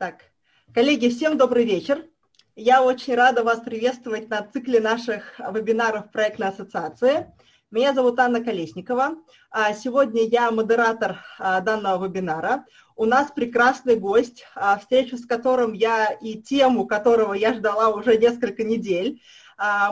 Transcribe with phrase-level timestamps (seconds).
[0.00, 0.22] Так,
[0.72, 2.06] коллеги, всем добрый вечер.
[2.56, 7.30] Я очень рада вас приветствовать на цикле наших вебинаров проектной ассоциации.
[7.70, 9.16] Меня зовут Анна Колесникова.
[9.50, 12.64] А, сегодня я модератор а, данного вебинара.
[12.96, 18.16] У нас прекрасный гость, а, встречу с которым я и тему которого я ждала уже
[18.16, 19.20] несколько недель.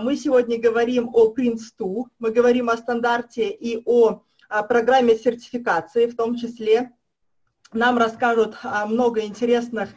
[0.01, 4.23] Мы сегодня говорим о Prince2, мы говорим о стандарте и о
[4.71, 6.93] программе сертификации, в том числе
[7.73, 9.91] нам расскажут много интересных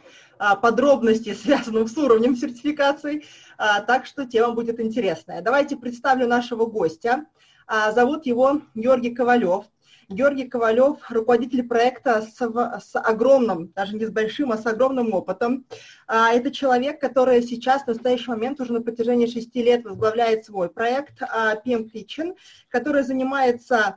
[0.60, 3.24] подробностей, связанных с уровнем сертификации,
[3.58, 5.40] так что тема будет интересная.
[5.42, 7.26] Давайте представлю нашего гостя.
[7.94, 9.66] Зовут его Георгий Ковалев.
[10.08, 15.64] Георгий Ковалев, руководитель проекта с, с огромным, даже не с большим, а с огромным опытом.
[16.06, 21.22] Это человек, который сейчас, в настоящий момент, уже на протяжении шести лет возглавляет свой проект
[21.22, 22.36] PM Kitchen,
[22.68, 23.96] который занимается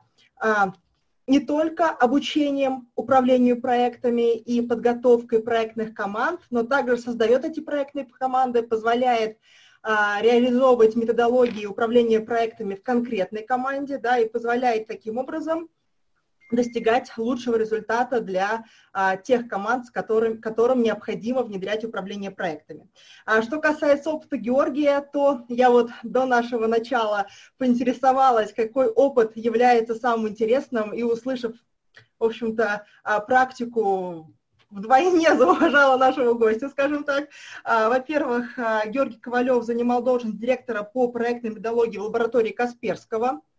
[1.28, 8.62] не только обучением управлению проектами и подготовкой проектных команд, но также создает эти проектные команды,
[8.62, 9.38] позволяет
[9.82, 15.70] а, реализовывать методологии управления проектами в конкретной команде, да, и позволяет таким образом
[16.52, 22.88] достигать лучшего результата для а, тех команд, с которым, которым необходимо внедрять управление проектами.
[23.26, 29.96] А что касается опыта Георгия, то я вот до нашего начала поинтересовалась, какой опыт является
[29.96, 31.54] самым интересным, и услышав,
[32.20, 34.34] в общем-то, а, практику
[34.70, 37.30] вдвойне зауважала нашего гостя, скажем так.
[37.64, 43.42] А, во-первых, а, Георгий Ковалев занимал должность директора по проектной методологии в лаборатории Касперского–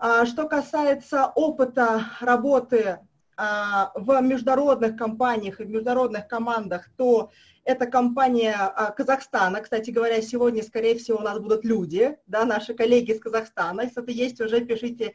[0.00, 2.98] что касается опыта работы
[3.40, 7.30] а, в международных компаниях и в международных командах, то
[7.62, 9.60] это компания а, Казахстана.
[9.60, 13.82] Кстати говоря, сегодня, скорее всего, у нас будут люди, да, наши коллеги из Казахстана.
[13.82, 15.14] Если это есть, уже пишите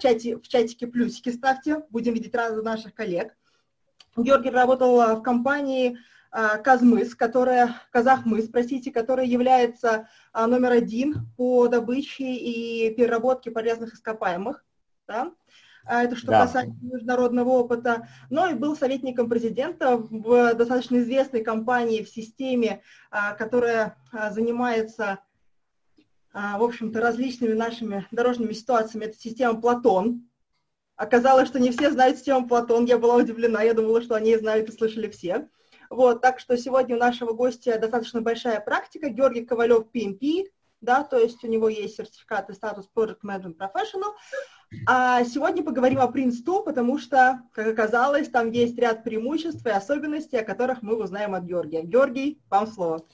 [0.00, 3.36] чате, в чатике плюсики ставьте, будем видеть разных наших коллег.
[4.16, 6.15] Георгий работал в компании а,
[6.62, 14.62] Казмыс, которая, Казахмыс, простите, которая является а, номер один по добыче и переработке полезных ископаемых.
[15.08, 15.32] Да?
[15.86, 16.42] А, это что да.
[16.42, 18.06] касается международного опыта.
[18.28, 22.82] Но и был советником президента в достаточно известной компании в системе,
[23.38, 23.96] которая
[24.32, 25.20] занимается,
[26.34, 29.06] в общем-то, различными нашими дорожными ситуациями.
[29.06, 30.28] Это система Платон.
[30.96, 32.84] Оказалось, что не все знают систему Платон.
[32.84, 33.62] Я была удивлена.
[33.62, 35.48] Я думала, что они знают и слышали все.
[35.90, 39.08] Вот, так что сегодня у нашего гостя достаточно большая практика.
[39.08, 40.46] Георгий Ковалев, PMP,
[40.80, 44.12] да, то есть у него есть сертификат и статус Project Management Professional.
[44.86, 50.38] А сегодня поговорим о Prince2, потому что, как оказалось, там есть ряд преимуществ и особенностей,
[50.38, 51.82] о которых мы узнаем от Георгия.
[51.82, 53.04] Георгий, вам слово.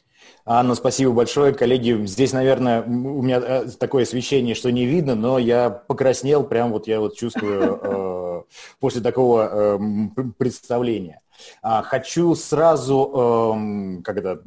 [0.45, 1.53] Анна, спасибо большое.
[1.53, 6.73] Коллеги, здесь, наверное, у меня э, такое освещение, что не видно, но я покраснел, прям
[6.73, 8.43] вот я вот чувствую э,
[8.81, 9.79] после такого э,
[10.39, 11.22] представления.
[11.63, 14.39] А, хочу сразу, эм, когда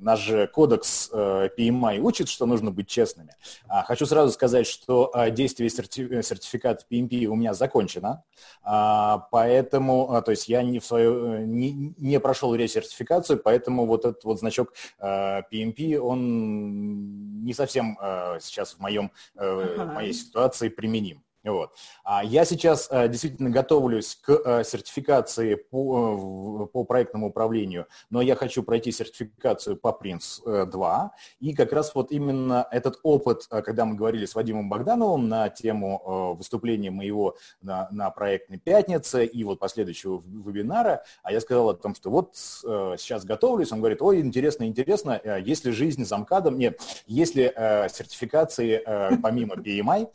[0.00, 3.34] наш же кодекс э, PMI учит, что нужно быть честными.
[3.68, 8.24] А, хочу сразу сказать, что э, действие сертификата PMP у меня закончено,
[8.62, 14.24] а, поэтому, то есть я не, в свою, не, не прошел ресертификацию, поэтому вот этот
[14.24, 17.96] вот значок PMP, он не совсем
[18.40, 21.22] сейчас в, моем, в моей ситуации применим.
[21.42, 21.72] Вот.
[22.04, 28.20] А я сейчас э, действительно готовлюсь к э, сертификации по, э, по проектному управлению, но
[28.20, 31.08] я хочу пройти сертификацию по Prince2.
[31.40, 36.34] И как раз вот именно этот опыт, когда мы говорили с Вадимом Богдановым на тему
[36.36, 41.94] выступления моего на, на проектной пятнице и вот последующего вебинара, а я сказал о том,
[41.94, 46.58] что вот сейчас готовлюсь, он говорит, ой, интересно, интересно, есть ли жизнь за МКАДом?
[46.58, 48.82] Нет, есть ли сертификации
[49.22, 50.08] помимо PMI?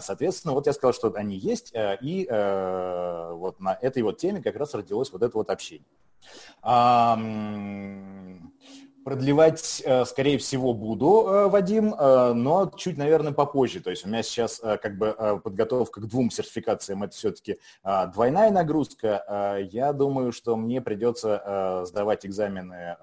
[0.00, 4.18] Соответственно, вот я я сказал, что они есть, э, и э, вот на этой вот
[4.18, 5.86] теме как раз родилось вот это вот общение.
[9.04, 13.80] Продлевать, э, скорее всего, буду, Вадим, но чуть, наверное, попозже.
[13.80, 19.58] То есть у меня сейчас как бы подготовка к двум сертификациям, это все-таки двойная нагрузка.
[19.72, 22.96] Я думаю, что мне придется сдавать экзамены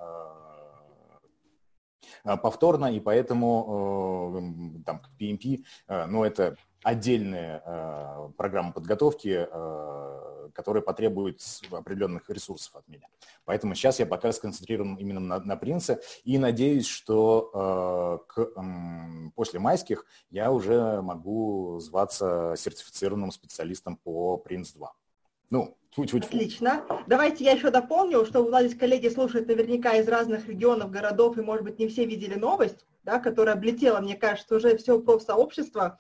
[2.23, 11.41] повторно, и поэтому там, к PMP, ну, это отдельные э, программы подготовки, э, которые потребуют
[11.71, 13.07] определенных ресурсов от меня.
[13.45, 19.31] Поэтому сейчас я пока сконцентрирован именно на, на принце и надеюсь, что э, к, э,
[19.35, 24.91] после майских я уже могу зваться сертифицированным специалистом по Принц 2.
[25.50, 26.28] Ну, Тьфу-тьфу-тьфу.
[26.28, 26.84] Отлично.
[27.07, 31.38] Давайте я еще дополню, что у нас здесь коллеги слушают наверняка из разных регионов, городов,
[31.38, 35.81] и, может быть, не все видели новость, да, которая облетела, мне кажется, уже все профсообщество.
[35.81, 36.00] сообщество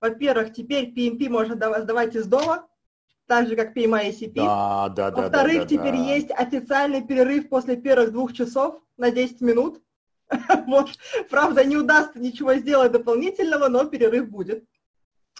[0.00, 2.66] во-первых, теперь PMP можно сдавать из дома,
[3.26, 4.32] так же, как PMI ICP.
[4.34, 5.22] Да, да, да.
[5.22, 6.04] Во-вторых, да, да, теперь да.
[6.04, 9.82] есть официальный перерыв после первых двух часов на 10 минут.
[10.66, 10.90] Вот,
[11.28, 14.64] правда, не удастся ничего сделать дополнительного, но перерыв будет.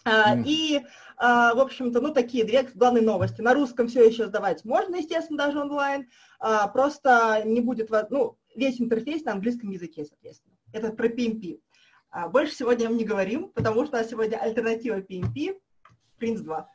[0.05, 0.43] Мгм.
[0.45, 0.83] И,
[1.21, 3.43] в общем-то, ну, такие две главные новости.
[3.43, 6.09] На русском все еще сдавать можно, естественно, даже онлайн,
[6.39, 10.57] а, просто не будет, ну, весь интерфейс на английском языке, соответственно.
[10.73, 11.61] Это про PMP.
[12.11, 15.61] А, Больше сегодня мы не говорим, потому что сегодня альтернатива PMP,
[16.19, 16.69] Prince 2.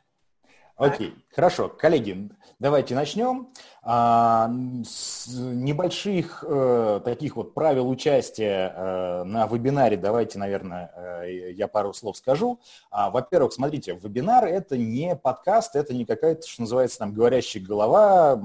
[0.76, 1.70] Окей, хорошо.
[1.70, 3.48] Коллеги, давайте начнем.
[3.82, 4.50] А,
[4.84, 11.94] с небольших э, таких вот правил участия э, на вебинаре давайте, наверное, э, я пару
[11.94, 12.60] слов скажу.
[12.90, 18.38] А, во-первых, смотрите, вебинар– это не подкаст, это не какая-то, что называется, там, говорящая голова,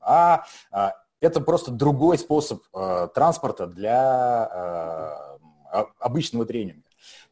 [0.00, 6.84] а, а это просто другой способ э, транспорта для э, о- обычного тренинга.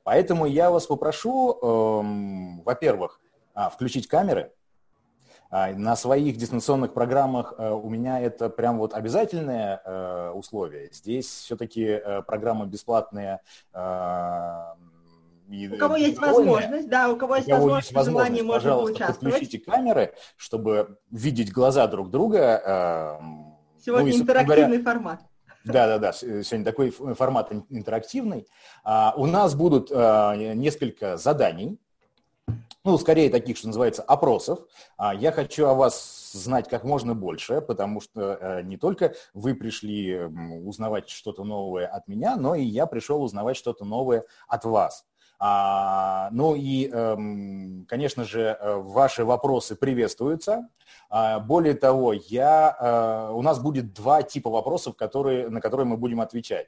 [0.03, 3.21] Поэтому я вас попрошу, эм, во-первых,
[3.59, 4.53] а, включить камеры.
[5.51, 10.91] А, На своих дистанционных программах э, у меня это прям вот обязательное э, условие.
[10.93, 13.41] Здесь все-таки э, программы бесплатные.
[13.73, 14.65] э,
[15.51, 18.55] и У кого есть возможность, да, у кого есть У кого возможность, есть возможность, можно
[18.61, 19.35] пожалуйста, поучаствовать.
[19.35, 23.19] подключите камеры, чтобы видеть глаза друг друга.
[23.85, 25.21] Сегодня ну и, интерактивный формат.
[25.65, 28.47] да-да-да, с- э, сегодня такой формат ин- интерактивный.
[28.85, 31.81] А, У нас будут а, несколько заданий,
[32.85, 34.61] ну, скорее таких, что называется, опросов.
[34.97, 39.55] А, Я хочу о вас знать как можно больше, потому что э, не только вы
[39.55, 40.19] пришли
[40.65, 45.07] узнавать что-то новое от меня, но и я пришел узнавать что-то новое от вас.
[45.41, 50.69] А, ну и, эм, конечно же, э, ваши вопросы приветствуются.
[51.11, 55.97] А, Более того, я, э, у нас будет два типа вопросов, которые, на которые мы
[55.97, 56.67] будем отвечать.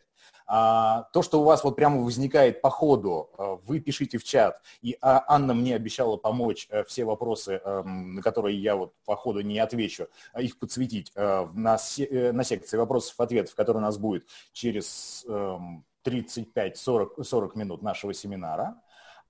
[0.53, 4.61] А, То, что у вас вот прямо возникает по ходу, э, вы пишите в чат,
[4.83, 9.15] и а, Анна мне обещала помочь э, все вопросы, эм, на которые я вот по
[9.15, 13.87] ходу не отвечу, а их подсветить э, на, се- э, на секции вопросов-ответов, которая у
[13.87, 18.75] нас будет через эм, 35-40 40 минут нашего семинара.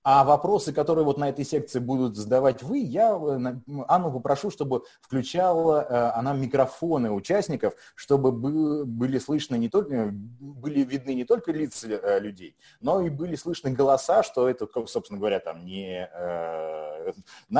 [0.03, 4.83] А вопросы, которые вот на этой секции будут задавать вы, я э, Анну попрошу, чтобы
[5.01, 11.51] включала э, она микрофоны участников, чтобы бы- были слышны не только, были видны не только
[11.51, 17.13] лица э, людей, но и были слышны голоса, что это, собственно говоря, там не, э,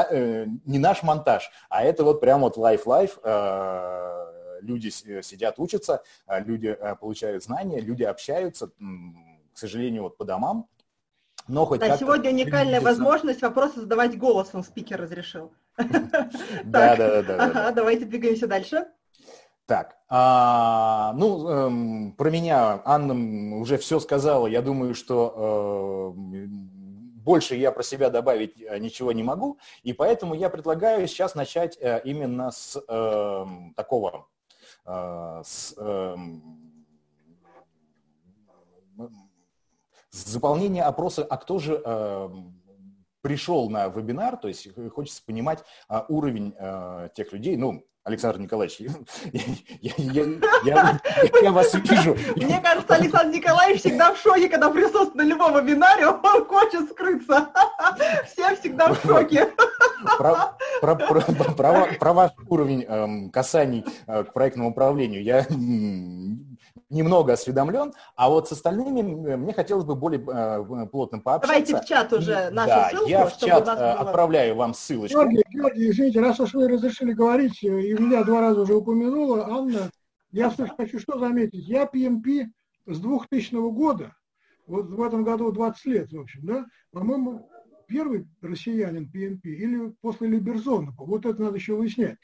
[0.09, 3.19] э, не наш монтаж, а это вот прям вот live-live,
[4.61, 10.67] люди сидят, учатся, э, люди э, получают знания, люди общаются, к сожалению, вот по домам,
[11.47, 13.03] но хоть Да, сегодня уникальная приблизиться.
[13.03, 15.51] возможность вопросы задавать голосом, спикер разрешил.
[16.63, 18.87] Да, да, да, давайте двигаемся дальше.
[19.65, 24.47] Так, а, ну, эм, про меня Анна уже все сказала.
[24.47, 26.69] Я думаю, что эм,
[27.23, 31.77] больше я про себя добавить э, ничего не могу, и поэтому я предлагаю сейчас начать
[31.79, 34.27] э, именно с эм, такого,
[34.85, 36.60] э, с, эм,
[40.31, 42.53] с заполнения опроса, а кто же эм,
[43.21, 48.39] пришел на вебинар, то есть э, хочется понимать а, уровень э, тех людей, ну, Александр
[48.39, 48.79] Николаевич,
[49.31, 51.01] я, я- я-
[51.43, 52.15] я вас вижу.
[52.37, 57.49] Мне кажется, Александр Николаевич всегда в шоке, когда присутствует на любом вебинаре, он хочет скрыться.
[58.25, 59.49] Все всегда в шоке.
[60.17, 65.45] Про, про- про- про- про ваш уровень эм, касаний э, к проектному управлению я
[66.89, 69.01] немного осведомлен, а вот с остальными
[69.35, 71.47] мне хотелось бы более э, плотно пообщаться.
[71.47, 74.73] Давайте в чат уже нашу да, ссылку, я в чтобы чат э, было- отправляю вам
[74.73, 75.17] ссылочку.
[75.17, 79.45] Георгий, Георгий, извините, раз уж вы разрешили говорить, э, и меня два раза уже упомянула
[79.47, 79.89] Анна,
[80.31, 81.67] я хочу что заметить.
[81.67, 82.45] Я PMP
[82.85, 84.15] с 2000 года,
[84.67, 87.49] вот в этом году 20 лет, в общем, да, по-моему,
[87.87, 92.17] первый россиянин PMP или после Либерзона, вот это надо еще выяснять.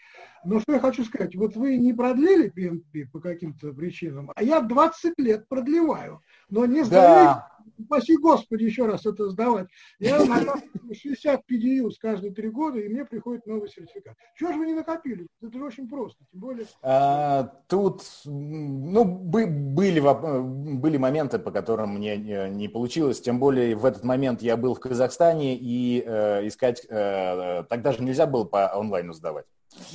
[0.44, 4.62] Но что я хочу сказать, вот вы не продлили PMP по каким-то причинам, а я
[4.62, 9.68] 20 лет продлеваю, но не сдаю Да, Спаси Господи еще раз это сдавать.
[10.00, 14.16] Я накапливаю 60 PDU с каждые три года, и мне приходит новый сертификат.
[14.36, 15.28] Чего же вы не накопили?
[15.42, 16.24] Это же очень просто.
[16.32, 23.22] Тем более, А, Тут, ну, бы- были, были моменты, по которым мне не не получилось,
[23.22, 28.04] тем более в этот момент я был в Казахстане, и э, искать, э, тогда же
[28.04, 29.46] нельзя было по онлайну сдавать.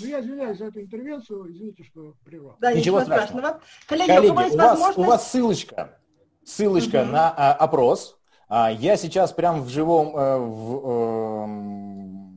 [0.01, 2.57] Ну я извиняюсь за эту интервенцию, извините, что прервал.
[2.61, 3.41] Да, Ничего ничего страшного.
[3.47, 3.63] страшного.
[3.89, 5.09] Коллеги, у Коллеги, есть у вас, у возможность...
[5.09, 5.99] вас ссылочка,
[6.45, 7.13] ссылочка Мгм.
[7.13, 8.19] на а, опрос.
[8.49, 12.33] А, я сейчас прям в живом, э, в, эм,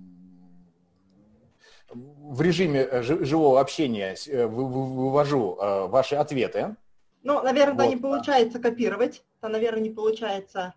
[2.33, 6.75] в режиме э, жи- живого общения э, вы- вы- вывожу э, ваши ответы.
[7.23, 8.01] Ну, наверное, Вот, не да.
[8.07, 9.23] получается копировать.
[9.41, 10.73] То, наверное, не получается.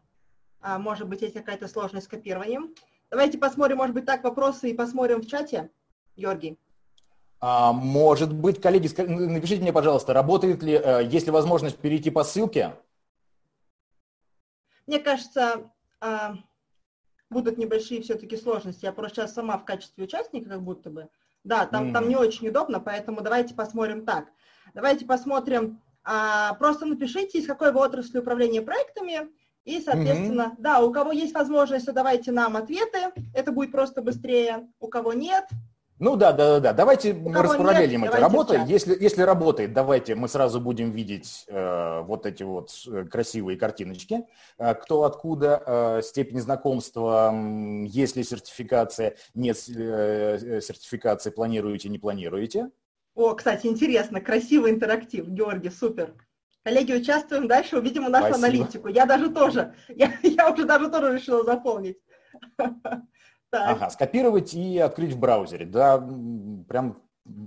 [0.61, 2.75] А, может быть, есть какая-то сложность с копированием.
[3.11, 5.71] Давайте посмотрим, может быть, так вопросы и посмотрим в чате,
[6.19, 6.59] Георгий.
[7.41, 12.25] А, может быть, коллеги, напишите мне, пожалуйста, работает ли, э, есть ли возможность перейти по
[12.25, 12.75] ссылке?
[14.87, 15.71] Мне кажется,
[16.01, 16.35] а,
[17.31, 18.85] будут небольшие все-таки сложности.
[18.85, 21.09] Я просто сейчас сама в качестве участника как будто бы.
[21.45, 21.93] Да, там, mm.
[21.93, 24.27] там не очень удобно, поэтому давайте посмотрим так.
[24.75, 29.29] Давайте посмотрим, а, просто напишите, из какой вы отрасли управления проектами,
[29.65, 30.63] и, соответственно, mm-hmm.
[30.63, 35.47] да, у кого есть возможность, задавайте нам ответы, это будет просто быстрее, у кого нет,
[35.99, 36.73] ну да, да, да, да.
[36.73, 38.63] Давайте мы распараллелим эти работы.
[38.67, 44.25] Если, если работает, давайте мы сразу будем видеть э, вот эти вот э, красивые картиночки.
[44.59, 51.89] Э, кто откуда, э, степень знакомства, э, есть ли сертификация, нет э, э, сертификации, планируете,
[51.89, 52.71] не планируете.
[53.15, 56.15] О, кстати, интересно, красивый интерактив, Георгий, супер.
[56.63, 58.47] Коллеги, участвуем дальше, увидим нашу Спасибо.
[58.47, 58.89] аналитику.
[58.89, 61.99] Я даже тоже, я, я уже даже тоже решила заполнить.
[63.51, 63.77] Так.
[63.77, 65.65] Ага, скопировать и открыть в браузере.
[65.65, 65.99] Да,
[66.69, 67.03] прям,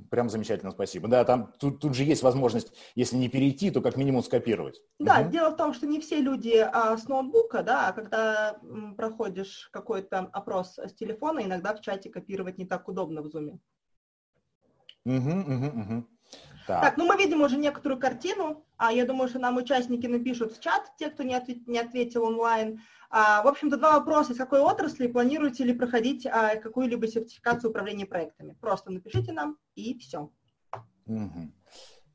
[0.09, 1.07] прям замечательно, спасибо.
[1.07, 4.81] Да, там тут, тут же есть возможность, если не перейти, то как минимум скопировать.
[4.97, 5.29] Да, угу.
[5.29, 9.69] дело в том, что не все люди а, с ноутбука, да, а когда м, проходишь
[9.71, 13.59] какой-то опрос с телефона, иногда в чате копировать не так удобно в зуме.
[15.05, 16.07] Угу, угу, угу.
[16.71, 16.81] Так.
[16.81, 18.63] так, ну мы видим уже некоторую картину.
[18.77, 22.23] А я думаю, что нам участники напишут в чат, те, кто не, ответ, не ответил
[22.23, 22.81] онлайн.
[23.09, 24.31] А, в общем-то, два вопроса.
[24.31, 28.55] Из какой отрасли планируете ли проходить а, какую-либо сертификацию управления проектами?
[28.61, 30.29] Просто напишите нам, и все.
[31.07, 31.51] Угу.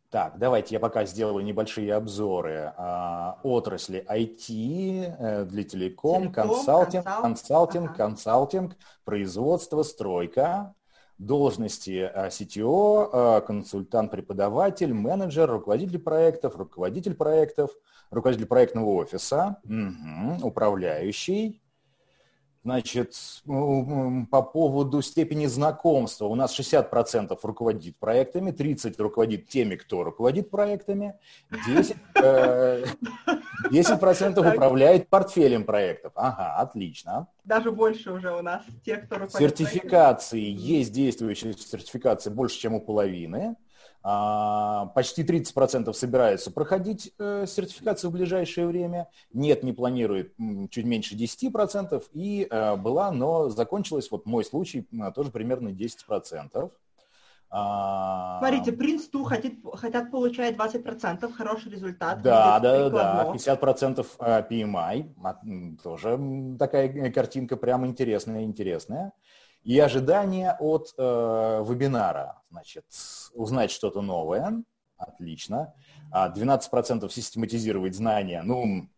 [0.09, 7.05] Так, давайте я пока сделаю небольшие обзоры а, отрасли IT э, для телеком, телеком консалтинг,
[7.05, 7.23] консалт...
[7.23, 7.97] консалтинг, ага.
[7.97, 10.75] консалтинг, производство, стройка,
[11.19, 17.71] должности CTO, а, консультант-преподаватель, менеджер, руководитель проектов, руководитель проектов,
[18.11, 21.61] руководитель проектного офиса, угу, управляющий,
[22.67, 30.51] Значит, по поводу степени знакомства у нас 60% руководит проектами, 30% руководит теми, кто руководит
[30.51, 31.15] проектами,
[31.53, 32.89] 10%,
[33.71, 33.95] 10 э,
[34.53, 36.11] управляет портфелем проектов.
[36.17, 37.29] Ага, отлично.
[37.45, 40.67] Даже больше уже у нас тех, кто руководит Сертификации, проектами.
[40.67, 43.55] есть действующие сертификации больше, чем у половины.
[44.09, 49.09] А, почти 30% собираются проходить э, сертификацию в ближайшее время.
[49.33, 50.33] Нет, не планирует
[50.71, 52.05] чуть меньше 10%.
[52.13, 56.71] И э, была, но закончилась, вот мой случай, тоже примерно 10%.
[57.51, 62.23] А, Смотрите, Принц Ту хотят, хотят получать 20%, хороший результат.
[62.23, 64.07] Да, да, да, 50%
[64.49, 69.15] PMI, тоже такая картинка прям интересная, интересная
[69.67, 71.03] и ожидания от э,
[71.67, 72.41] вебинара.
[72.51, 72.85] Значит,
[73.35, 74.63] узнать что-то новое,
[74.97, 75.75] отлично.
[76.13, 78.43] 12% а систематизировать знания.
[78.43, 78.89] Ну,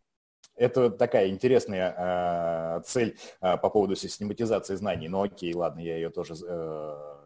[0.57, 5.09] это такая интересная э, цель э, по поводу систематизации знаний.
[5.09, 7.17] Ну, окей, ладно, я ее тоже э,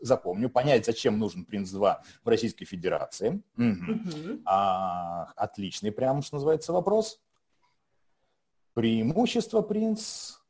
[0.00, 0.48] запомню.
[0.48, 3.42] Понять, зачем нужен Принц-2 в Российской Федерации.
[3.56, 3.64] Угу.
[3.64, 4.42] Угу.
[4.44, 7.20] А, отличный прям, что называется, вопрос.
[8.74, 10.41] Преимущество Принц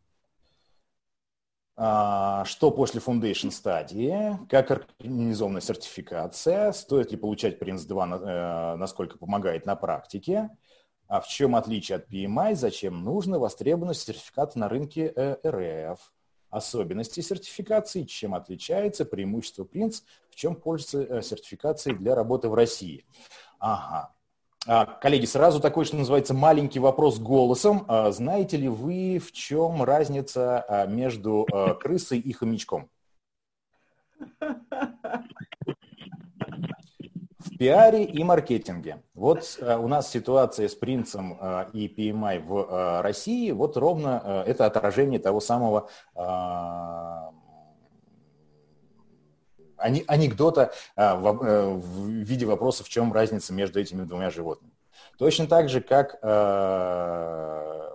[1.74, 9.74] что после Foundation стадии, как организована сертификация, стоит ли получать Prince2, э, насколько помогает на
[9.74, 10.50] практике,
[11.08, 16.12] а в чем отличие от PMI, зачем нужно, востребованность сертификата на рынке э, РФ,
[16.50, 23.06] особенности сертификации, чем отличается преимущество Prince, в чем пользуется э, сертификацией для работы в России.
[23.58, 24.14] Ага.
[24.66, 27.84] А, коллеги, сразу такой, что называется, маленький вопрос голосом.
[27.88, 31.46] А, знаете ли вы, в чем разница а, между
[31.80, 32.88] крысой и хомячком?
[37.38, 39.02] В пиаре и маркетинге.
[39.14, 41.32] Вот у нас ситуация с принцем
[41.72, 45.88] и PMI в России, вот ровно это отражение того самого
[49.82, 54.72] анекдота а, э, в виде вопроса, в чем разница между этими двумя животными.
[55.18, 57.90] Точно так же, как, э,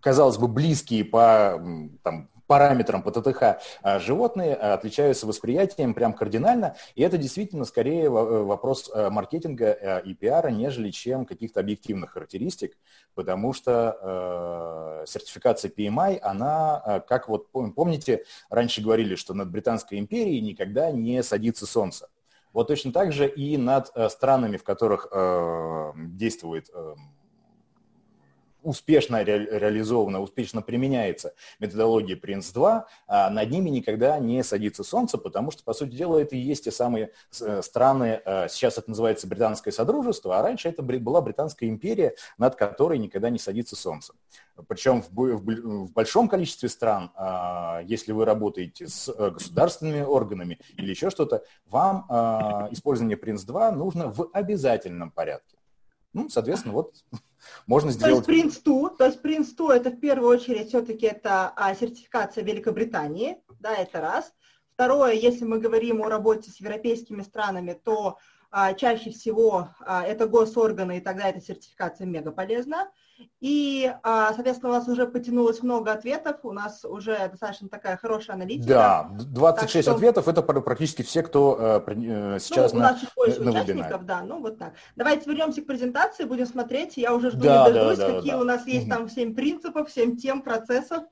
[0.00, 1.60] казалось бы, близкие по
[2.02, 3.42] там, параметрам по ТТХ
[3.82, 9.66] а животные а, отличаются восприятием прям кардинально, и это действительно скорее э, вопрос э, маркетинга
[9.66, 12.76] э, и пиара, нежели чем каких-то объективных характеристик,
[13.14, 20.40] потому что э, сертификация PMI, она, как вот помните, раньше говорили, что над Британской империей
[20.40, 22.08] никогда не садится солнце.
[22.52, 26.94] Вот точно так же и над странами, в которых э, действует э,
[28.64, 35.50] успешно ре, реализована, успешно применяется методология Prince2, а над ними никогда не садится солнце, потому
[35.50, 39.26] что, по сути дела, это и есть те самые э, страны, э, сейчас это называется
[39.26, 44.14] Британское Содружество, а раньше это была Британская империя, над которой никогда не садится солнце.
[44.68, 50.58] Причем в, в, в большом количестве стран, а, если вы работаете с э, государственными органами
[50.76, 55.56] или еще что-то, вам а, использование Prince2 нужно в обязательном порядке.
[56.12, 56.94] Ну, соответственно, вот
[57.66, 58.26] можно сделать...
[58.26, 63.38] То есть Prince2, то есть Prince2 это в первую очередь все-таки это а, сертификация Великобритании,
[63.60, 64.32] да, это раз.
[64.74, 68.18] Второе, если мы говорим о работе с европейскими странами, то
[68.76, 72.88] чаще всего а, это госорганы, и тогда эта сертификация мега полезна.
[73.40, 78.36] И, а, соответственно, у нас уже потянулось много ответов, у нас уже достаточно такая хорошая
[78.36, 78.68] аналитика.
[78.68, 79.94] Да, 26 что...
[79.94, 83.86] ответов, это практически все, кто э, э сейчас ну, у нас чуть больше на участников,
[83.86, 84.04] вебинаре.
[84.04, 84.74] да, ну вот так.
[84.96, 88.32] Давайте вернемся к презентации, будем смотреть, я уже жду да, не дождусь, да, да, какие
[88.32, 88.40] да.
[88.40, 91.04] у нас есть там 7 принципов, 7 тем, процессов.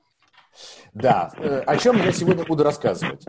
[0.93, 3.25] Да, э, о чем я сегодня буду рассказывать.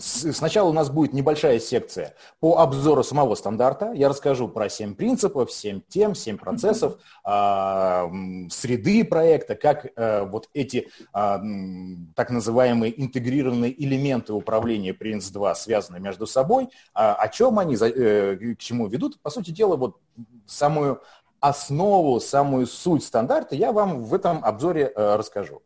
[0.00, 3.92] Сначала у нас будет небольшая секция по обзору самого стандарта.
[3.92, 10.90] Я расскажу про 7 принципов, 7 тем, 7 процессов, среды проекта, как э, вот эти
[11.12, 18.58] так называемые интегрированные элементы управления Prince2 связаны между собой, а о чем они, э, к
[18.58, 19.20] чему ведут.
[19.20, 19.98] По сути дела, вот
[20.46, 21.02] самую
[21.40, 25.62] основу, самую суть стандарта я вам в этом обзоре расскажу.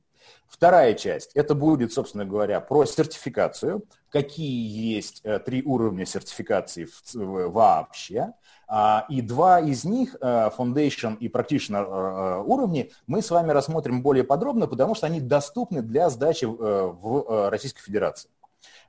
[0.54, 8.34] Вторая часть, это будет, собственно говоря, про сертификацию, какие есть э, три уровня сертификации вообще,
[8.68, 14.00] а, и два из них, э, Foundation и Practitioner э, уровни, мы с вами рассмотрим
[14.00, 18.30] более подробно, потому что они доступны для сдачи в Российской Федерации.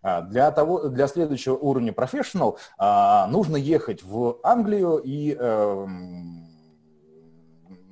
[0.04, 6.45] А, для, того, для следующего уровня Professional а, нужно ехать в Англию и эм,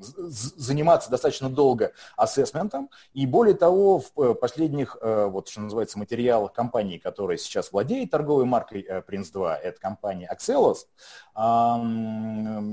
[0.04, 6.54] заниматься достаточно долго ассессментом, и более того, в э, последних, э, вот что называется, материалах
[6.54, 10.86] компании, которая сейчас владеет торговой маркой Prince2, это компания Axelos,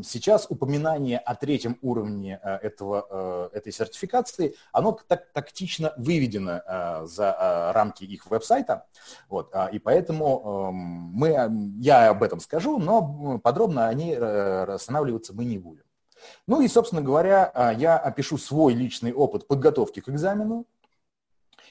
[0.05, 6.61] сейчас упоминание о третьем уровне э, этого, этой сертификации, оно так, тактично выведено
[7.07, 8.87] за рамки их веб-сайта,
[9.29, 15.45] вот, а, и поэтому мы, я об этом скажу, но подробно о ней останавливаться мы
[15.45, 15.85] не будем.
[16.47, 20.67] Ну и, собственно говоря, а, я опишу свой личный опыт подготовки к экзамену,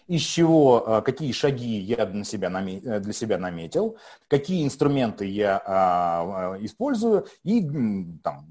[0.10, 3.96] из чего, а, какие шаги я для себя, э, для себя наметил,
[4.28, 7.62] какие инструменты я а, использую и
[8.24, 8.48] там,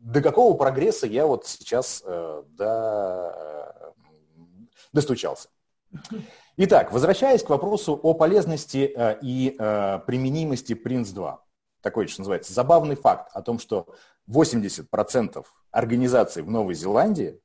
[0.00, 3.94] до какого прогресса я вот сейчас э, до,
[4.92, 5.48] достучался.
[6.56, 9.54] Итак, возвращаясь к вопросу о полезности э, и
[10.06, 11.38] применимости Prince2.
[11.80, 13.86] Такой, что называется, забавный факт о том, что
[14.30, 17.40] 80% организаций в Новой Зеландии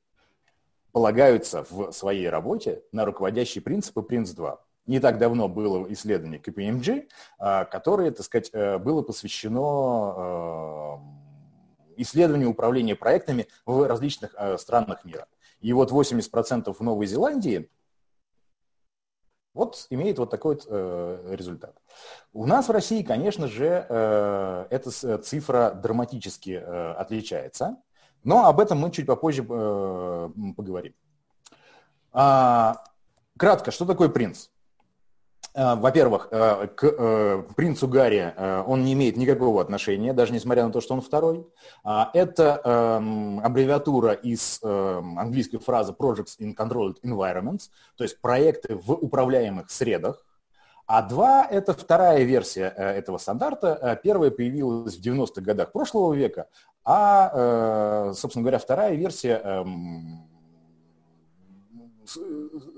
[0.92, 4.58] полагаются в своей работе на руководящие принципы Prince2.
[4.86, 10.14] Не так давно было исследование KPMG, а, которое, так сказать, э, было посвящено
[11.96, 15.26] э, исследованию управления проектами в различных э, странах мира.
[15.60, 17.68] И вот 80% в Новой Зеландии
[19.56, 21.74] вот имеет вот такой вот, э, результат.
[22.32, 27.76] У нас в России, конечно же, э, эта цифра драматически э, отличается,
[28.22, 30.94] но об этом мы чуть попозже э, поговорим.
[32.12, 32.84] А,
[33.38, 34.48] кратко, что такое принц?
[35.56, 38.34] Э, во-первых, э, к э, принцу Гарри
[38.66, 41.46] он не имеет никакого отношения, даже несмотря на то, что он второй.
[41.82, 48.76] А, это эм, аббревиатура из эм, английской фразы Projects in Controlled Environments, то есть проекты
[48.76, 50.22] в управляемых средах.
[50.86, 53.98] А два– это вторая версия этого стандарта.
[54.04, 56.48] Первая появилась в 90-х годах прошлого века,
[56.84, 60.35] а, собственно говоря, вторая версия эм,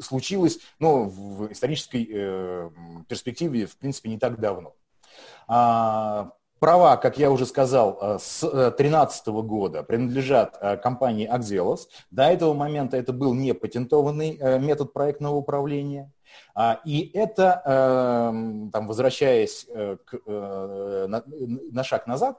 [0.00, 2.70] случилось ну, в исторической э,
[3.08, 4.74] перспективе, в принципе, не так давно.
[5.46, 11.88] А, права, как я уже сказал, э, с 2013 э, года принадлежат э, компании Axelos.
[12.10, 16.12] До этого момента это был не патентованный метод проектного управления.
[16.54, 17.62] А, и это,
[18.72, 19.66] там, возвращаясь
[20.04, 22.38] к, на, на шаг назад,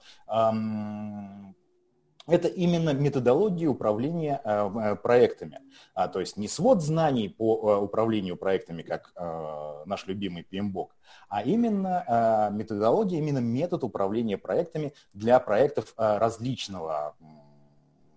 [2.30, 5.60] это именно методология управления э, э, проектами.
[5.94, 9.14] А, то есть не свод знаний по э, управлению проектами, как
[9.86, 10.90] наш любимый PMBOK,
[11.30, 17.16] а именно методология, именно метод управления проектами для проектов различного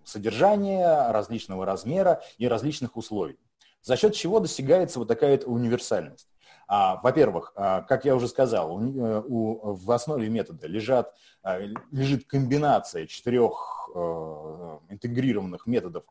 [0.03, 3.37] содержания, различного размера и различных условий.
[3.81, 6.27] За счет чего достигается вот такая универсальность.
[6.67, 11.59] А, во-первых, а, как я уже сказал, у, э, у, в основе метода лежат, а,
[11.91, 16.03] лежит комбинация четырех а, интегрированных методов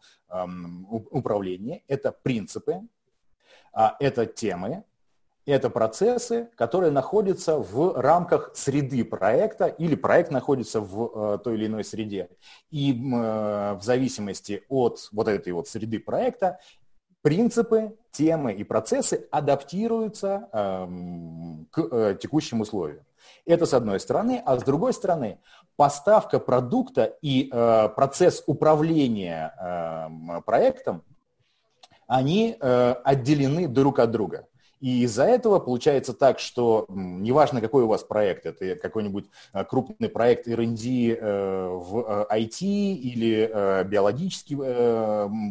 [1.10, 1.82] управления.
[1.88, 2.80] Это принципы,
[3.72, 4.84] это темы,
[5.44, 11.66] это процессы, которые находятся в рамках среды проекта или проект находится в э, той или
[11.66, 12.28] иной среде.
[12.70, 16.60] И э, в зависимости от вот этой вот среды проекта
[17.22, 20.86] принципы, темы и процессы адаптируются э,
[21.70, 23.04] к э, текущим условиям.
[23.46, 25.38] Это с одной стороны, а с другой стороны
[25.76, 31.02] поставка продукта и э, процесс управления э, проектом,
[32.06, 34.46] они э, отделены друг от друга.
[34.82, 40.08] И из-за этого получается так, что неважно, какой у вас проект, это какой-нибудь э, крупный
[40.08, 44.56] проект R&D э, в IT э, или биологический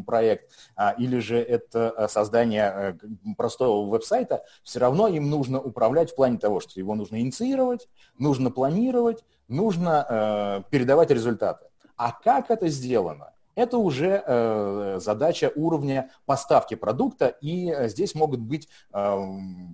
[0.04, 3.00] проект, а, или же это создание
[3.38, 8.52] простого веб-сайта, все равно им нужно управлять в плане того, что его нужно инициировать, нужно
[8.52, 11.68] планировать, нужно передавать результаты.
[11.96, 13.32] А как это сделано?
[13.56, 19.18] Это уже э, задача уровня поставки продукта, и э, здесь могут быть э,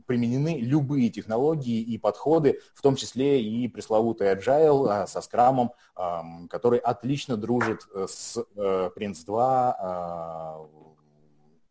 [0.06, 6.22] применены любые технологии и подходы, в том числе и пресловутый agile э, со скрамом, э,
[6.50, 10.88] который отлично дружит э, с э, Prince 2 э,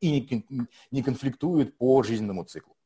[0.01, 2.77] и не, не конфликтует по жизненному циклу.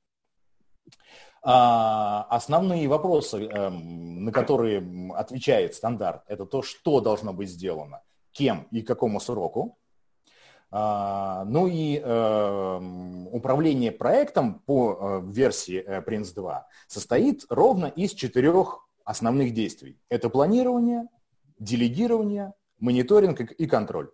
[1.42, 8.02] А, основные вопросы, эм, на которые отвечает стандарт, это то, что должно быть сделано,
[8.32, 9.78] кем и какому сроку.
[10.72, 12.80] А, ну и э,
[13.32, 19.98] управление проектом по э, версии э, Prince 2 состоит ровно из четырех основных действий.
[20.08, 21.08] Это планирование,
[21.58, 24.12] делегирование, мониторинг и контроль.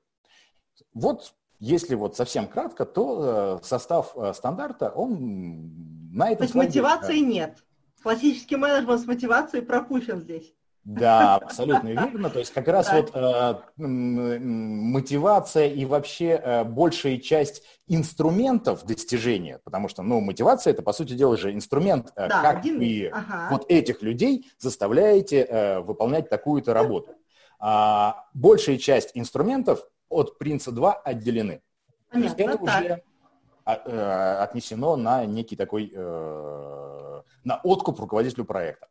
[0.95, 7.65] Вот если вот совсем кратко, то состав стандарта, он на этом То есть мотивации нет.
[8.03, 10.56] Классический менеджмент с мотивацией пропущен здесь.
[10.87, 12.31] Да, абсолютно верно.
[12.31, 19.89] То есть как раз вот э, мотивация и вообще э, большая часть инструментов достижения, потому
[19.89, 22.79] что, ну, мотивация это, по сути дела, же инструмент, э, да, как один...
[22.79, 23.49] вы ага.
[23.51, 27.17] вот этих людей заставляете э, выполнять такую-то работу.
[27.59, 31.63] А, большая часть инструментов от принца 2 отделены.
[32.11, 32.81] Понятно, То есть это так.
[32.85, 33.03] уже
[33.65, 38.87] а, э, отнесено на некий такой, э, на откуп руководителю проекта.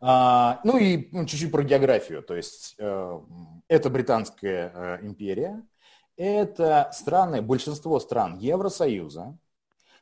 [0.00, 2.22] А, ну и ну, чуть-чуть про географию.
[2.22, 3.20] То есть э,
[3.68, 5.62] это Британская э, империя,
[6.16, 9.36] это страны, большинство стран Евросоюза.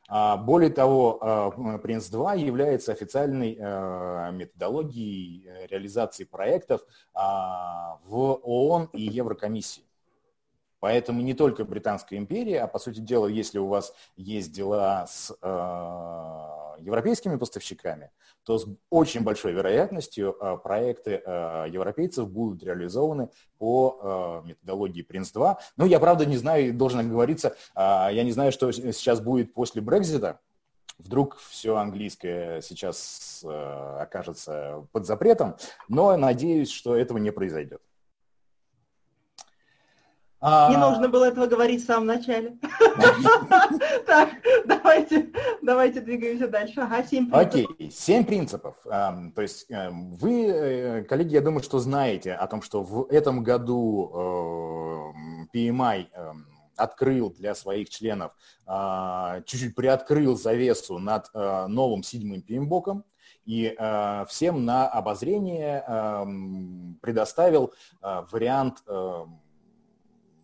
[0.07, 3.55] А, более того, э, Принц-2 является официальной
[4.31, 6.81] методологией реализации проектов
[7.13, 9.83] а, в ООН и Еврокомиссии.
[10.79, 15.29] Поэтому не только Британская империя, а по сути дела, если у вас есть дела с
[16.81, 18.11] европейскими поставщиками,
[18.43, 25.57] то с очень большой вероятностью э, проекты э, европейцев будут реализованы по э, методологии Prince2.
[25.77, 30.39] Ну, я, правда, не знаю, должен оговориться, я не знаю, что сейчас будет после Брекзита,
[30.97, 35.55] вдруг все английское сейчас окажется под запретом,
[35.87, 37.81] но надеюсь, что этого не произойдет.
[40.41, 40.69] А...
[40.69, 42.57] Не нужно было этого говорить в самом начале.
[44.05, 44.29] Так,
[44.65, 45.29] давайте,
[45.61, 46.81] давайте двигаемся дальше.
[46.81, 47.71] Ага, семь принципов.
[47.71, 48.75] Окей, семь принципов.
[48.83, 53.43] То есть эм, вы, э, коллеги, я думаю, что знаете о том, что в этом
[53.43, 58.31] году эм, PMI эм, открыл для своих членов,
[58.65, 63.03] а, чуть-чуть приоткрыл завесу над э, новым седьмым PMBOK
[63.45, 65.83] и э, всем на обозрение
[67.01, 68.83] предоставил вариант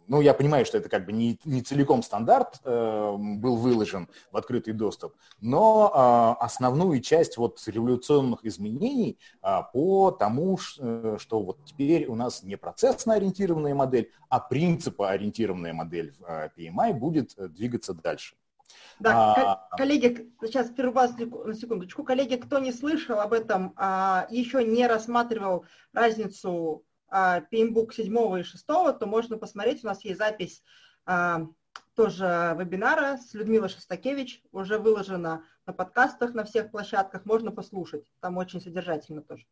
[0.07, 4.37] ну, я понимаю, что это как бы не, не целиком стандарт э, был выложен в
[4.37, 11.65] открытый доступ, но э, основную часть вот революционных изменений э, по тому, э, что вот
[11.65, 17.93] теперь у нас не процессно-ориентированная модель, а принципоориентированная модель в э, PMI будет э, двигаться
[17.93, 18.35] дальше.
[18.99, 21.01] Да, а, коллеги, сейчас прерву
[21.45, 22.03] на секундочку.
[22.03, 28.65] Коллеги, кто не слышал об этом, а, еще не рассматривал разницу PMBOK 7 и 6,
[28.65, 30.63] то можно посмотреть, у нас есть запись
[31.05, 31.47] а,
[31.95, 38.37] тоже вебинара с Людмилой Шостакевич, уже выложена на подкастах на всех площадках, можно послушать, там
[38.37, 39.45] очень содержательно тоже.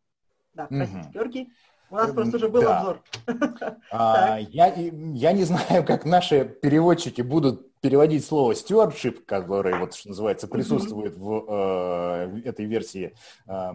[0.53, 1.13] Да, простите, угу.
[1.13, 1.53] Георгий.
[1.89, 2.79] У нас просто уже был да.
[2.79, 3.03] обзор.
[3.91, 10.09] А, я, я не знаю, как наши переводчики будут переводить слово stewardship, которое, вот, что
[10.09, 13.13] называется, присутствует в э, этой версии
[13.45, 13.71] э,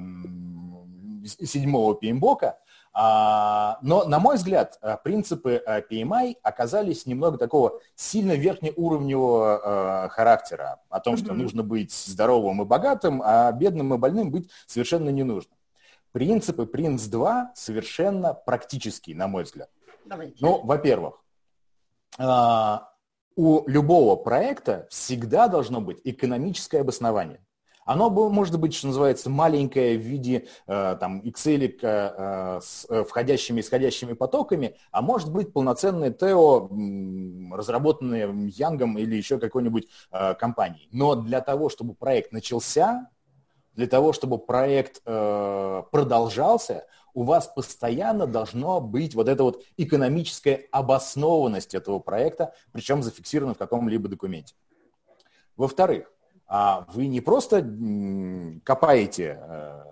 [1.25, 2.59] седьмого пеймбока.
[2.93, 10.09] А, но, на мой взгляд, э, принципы э, PMI оказались немного такого сильно верхнеуровневого э,
[10.09, 15.11] характера, о том, что нужно быть здоровым и богатым, а бедным и больным быть совершенно
[15.11, 15.53] не нужно.
[16.13, 19.71] Принципы Принц-2 совершенно практические, на мой взгляд.
[20.41, 21.23] Ну, во-первых,
[23.37, 27.41] у любого проекта всегда должно быть экономическое обоснование.
[27.89, 33.61] Оно может быть, что называется, маленькое в виде э, там, Excel э, с э, входящими
[33.61, 36.69] и исходящими потоками, а может быть полноценное ТЭО,
[37.51, 39.89] разработанное Янгом или еще какой-нибудь
[40.39, 40.91] компанией.
[40.93, 43.09] Но для того, чтобы проект начался,
[43.73, 51.75] для того, чтобы проект продолжался, у вас постоянно должно быть вот эта вот экономическая обоснованность
[51.75, 54.55] этого проекта, причем зафиксирована в каком-либо документе.
[55.57, 56.13] Во-вторых,
[56.49, 57.61] а вы не просто
[58.65, 59.83] копаете э,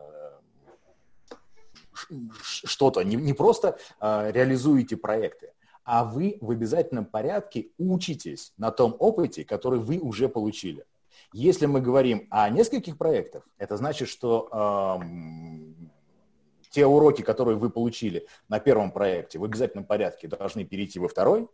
[2.43, 5.53] что-то, не, просто э, реализуете проекты,
[5.85, 10.85] а вы в обязательном порядке учитесь на том опыте, который вы уже получили.
[11.33, 15.87] Если мы говорим о нескольких проектах, это значит, что э,
[16.71, 21.49] те уроки, которые вы получили на первом проекте, в обязательном порядке должны перейти во второй.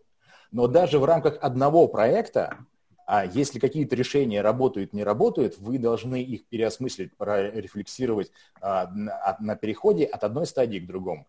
[0.53, 2.59] Но даже в рамках одного проекта
[3.07, 9.57] а если какие-то решения работают, не работают, вы должны их переосмыслить, прорефлексировать а, на, на
[9.57, 11.27] переходе от одной стадии к другому.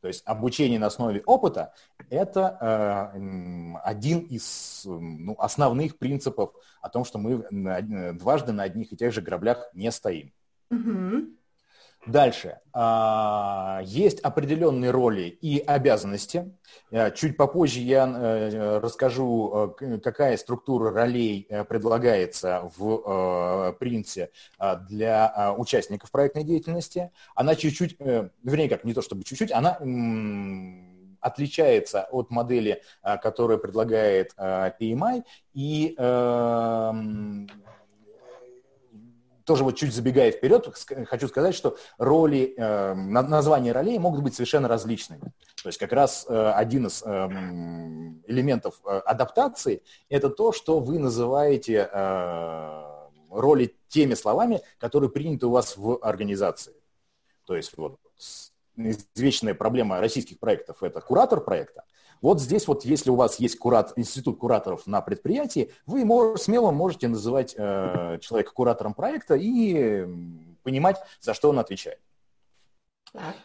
[0.00, 1.74] То есть обучение на основе опыта–
[2.10, 7.44] это э, один из ну, основных принципов о том, что мы
[8.12, 10.32] дважды на одних и тех же граблях не стоим.
[10.70, 11.26] Угу.
[12.06, 12.60] Дальше.
[12.72, 16.56] А, есть определенные роли и обязанности.
[16.90, 24.30] Э, чуть попозже я э, расскажу, э, какая структура ролей предлагается в принце
[24.88, 27.10] для участников проектной деятельности.
[27.34, 29.78] Она чуть-чуть, вернее как, не то чтобы чуть-чуть, она
[31.20, 32.82] отличается от модели,
[33.22, 35.94] которую предлагает PMI, и
[39.46, 40.68] тоже вот чуть забегая вперед,
[41.06, 45.32] хочу сказать, что роли, э, названия ролей могут быть совершенно различными.
[45.62, 47.08] То есть как раз э, один из э,
[48.26, 52.82] элементов э, адаптации– это то, что вы называете э,
[53.30, 56.74] роли теми словами, которые приняты у вас в организации.
[57.46, 58.00] То есть вот
[58.76, 61.84] извечная проблема российских проектов– это куратор проекта,
[62.22, 66.70] вот здесь вот, если у вас есть курат, институт кураторов на предприятии, вы мож, смело
[66.70, 70.06] можете называть э, человека куратором проекта и
[70.62, 72.00] понимать, за что он отвечает.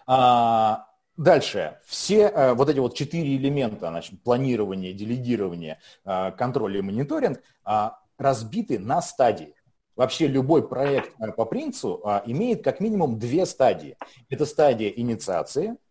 [0.06, 1.80] А, дальше.
[1.86, 7.90] Все э, вот эти вот четыре элемента, значит, планирование, делегирование, э, контроль и мониторинг, э,
[8.18, 9.56] разбиты на стадии.
[9.96, 13.98] Вообще любой проект э, по принципу э, имеет как минимум две стадии.
[14.30, 15.76] Это стадия инициации–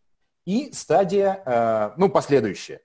[0.51, 2.81] и стадия, э, ну, последующая.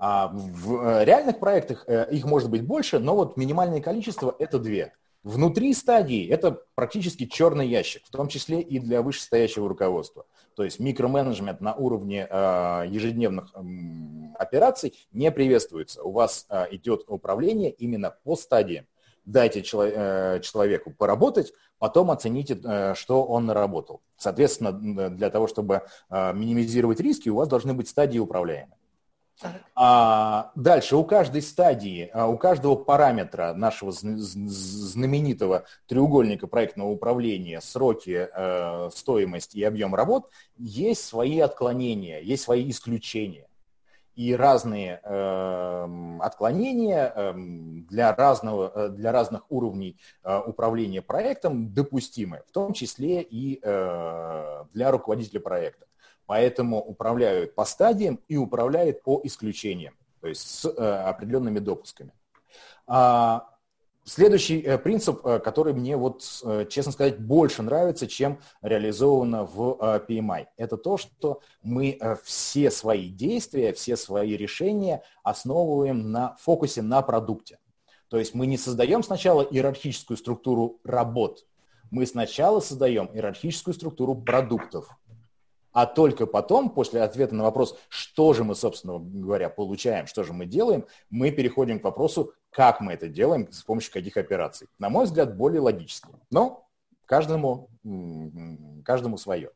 [0.00, 4.94] В э, реальных проектах э, их может быть больше, но вот минимальное количество– это две.
[5.22, 10.26] Внутри стадии это практически черный ящик, в том числе и для вышестоящего руководства.
[10.56, 13.58] То есть микроменеджмент на уровне э, ежедневных э,
[14.36, 16.02] операций не приветствуется.
[16.02, 18.86] У вас э, идет управление именно по стадиям
[19.24, 24.02] дайте э, человеку поработать, потом оцените, э, что он наработал.
[24.16, 24.72] Соответственно,
[25.10, 28.78] для того, чтобы э, минимизировать риски, у вас должны быть стадии управляемые.
[29.74, 38.28] А, дальше, у каждой стадии, у каждого параметра нашего знаменитого треугольника проектного управления, сроки,
[38.94, 43.48] стоимость и объем работ, есть свои отклонения, есть свои исключения
[44.14, 52.42] и разные э, отклонения э, для, разного, э, для разных уровней э, управления проектом допустимы,
[52.46, 55.86] в том числе и э, для руководителя проекта.
[56.26, 62.12] Поэтому управляют по стадиям и управляют по исключениям, то есть с э, определенными допусками.
[62.86, 63.48] А,
[64.06, 70.04] Следующий э, принцип, э, который мне, вот, э, честно сказать, больше нравится, чем реализовано в
[70.06, 77.00] PMI, это то, что мы все свои действия, все свои решения основываем на фокусе на
[77.00, 77.58] продукте.
[78.08, 81.46] То есть мы не создаем сначала иерархическую структуру работ,
[81.90, 84.98] мы сначала создаем иерархическую структуру продуктов
[85.74, 90.32] а только потом, после ответа на вопрос, что же мы, собственно говоря, получаем, что же
[90.32, 94.68] мы делаем, мы переходим к вопросу, как мы это делаем, с помощью каких операций.
[94.78, 96.08] На мой взгляд, более логически.
[96.30, 96.68] Но
[97.04, 97.68] каждому,
[98.84, 99.50] каждому свое.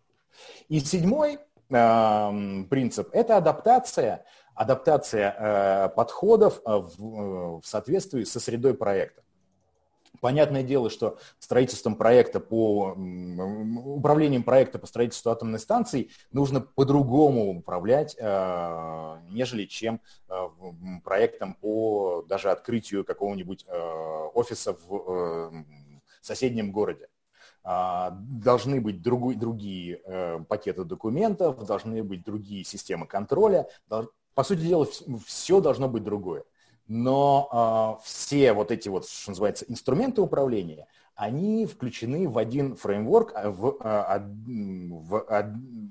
[0.68, 1.38] И седьмой
[1.70, 9.22] э, принцип– это адаптация, адаптация э, подходов э, в, э, в соответствии со средой проекта.
[10.20, 18.16] Понятное дело, что строительством проекта по управлением проекта по строительству атомной станции нужно по-другому управлять,
[18.18, 20.48] э, нежели чем э,
[21.04, 25.64] проектом по даже открытию какого-нибудь э, офиса в
[26.20, 27.08] соседнем городе.
[27.64, 30.00] А, должны быть другой, другие
[30.48, 33.68] пакеты документов, должны быть другие системы контроля.
[34.34, 34.86] По сути дела,
[35.26, 36.44] все должно быть другое
[36.88, 43.32] но э, все вот эти вот, что называется, инструменты управления, они включены в один фреймворк,
[43.34, 45.24] а, в, э, в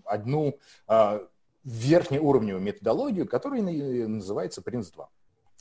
[0.06, 0.58] одну
[0.88, 1.20] э,
[1.64, 5.06] верхнеуровневую методологию, которая называется Prince2.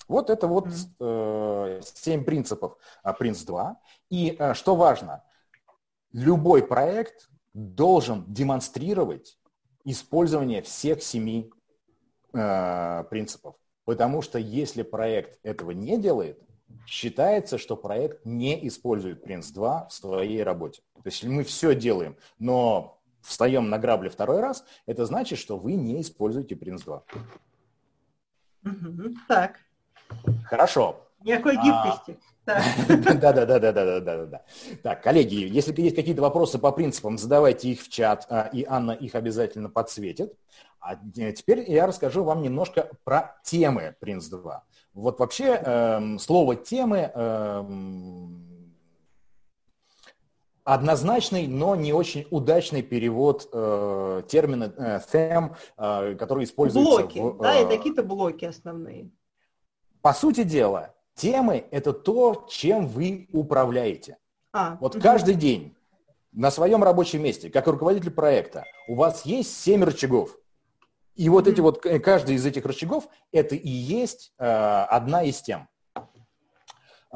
[0.08, 0.68] Вот это вот
[1.00, 3.74] э, 7 принципов Prince2.
[4.10, 5.24] И э, что важно,
[6.12, 9.36] любой проект должен демонстрировать
[9.84, 11.50] использование всех семи
[12.32, 13.56] э, принципов.
[13.86, 16.42] Потому что если проект этого не делает,
[16.86, 20.82] считается, что проект не использует Prince2 в своей работе.
[20.94, 25.74] То есть мы все делаем, но встаем на грабли второй раз, это значит, что вы
[25.74, 27.02] не используете Prince2.
[29.28, 29.60] Так.
[30.44, 31.08] Хорошо.
[31.22, 32.02] Никакой а,
[32.46, 33.16] гибкости.
[33.20, 34.42] Да, да, да, да, да, да, да, да.
[34.82, 38.92] Так, коллеги, если есть какие-то вопросы по принципам, задавайте их в чат, а, и Анна
[38.92, 40.34] их обязательно подсветит.
[40.80, 44.64] А теперь я расскажу вам немножко про темы Prince 2.
[44.94, 47.64] Вот вообще э, слово темы э,
[50.64, 57.22] однозначный, но не очень удачный перевод э, термина э, theme, э, который используется блоки, в...
[57.22, 59.10] Блоки, да, это какие-то блоки основные.
[60.02, 64.18] По сути дела, темы– это то, чем вы управляете.
[64.52, 65.02] А, вот угу.
[65.02, 65.74] каждый день
[66.32, 70.38] на своем рабочем месте, как руководитель проекта, у вас есть семь рычагов–
[71.16, 75.40] и вот эти вот, э, каждый из этих рычагов, это и есть э, одна из
[75.40, 75.68] тем.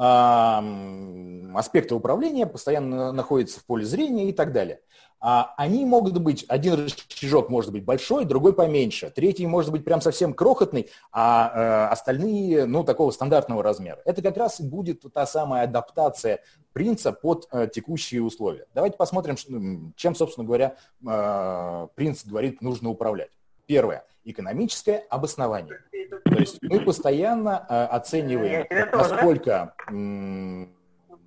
[0.03, 4.79] Аспекты управления постоянно находятся в поле зрения и так далее.
[5.23, 10.01] А они могут быть, один рычажок может быть большой, другой поменьше, третий может быть прям
[10.01, 13.99] совсем крохотный, а э, остальные, ну, такого стандартного размера.
[14.05, 16.39] Это как раз и будет та самая адаптация
[16.73, 18.65] принца под э, текущие условия.
[18.73, 20.75] Давайте посмотрим, чем, собственно говоря,
[21.07, 23.29] э, принц говорит, нужно управлять.
[23.65, 24.03] Первое.
[24.23, 25.79] Экономическое обоснование.
[26.25, 29.73] То есть мы постоянно э, оцениваем, насколько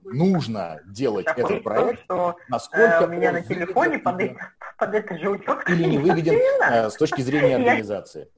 [0.04, 4.20] нужно делать Такой этот проект, что, насколько э, у меня на телефоне под,
[4.78, 8.28] под этот же учет или не выгоден э, с точки зрения организации.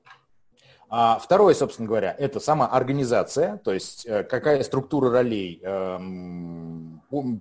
[0.88, 5.98] А второе, собственно говоря, это сама организация, то есть э, какая структура ролей, э,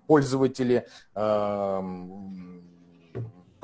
[0.08, 1.82] пользователи, э,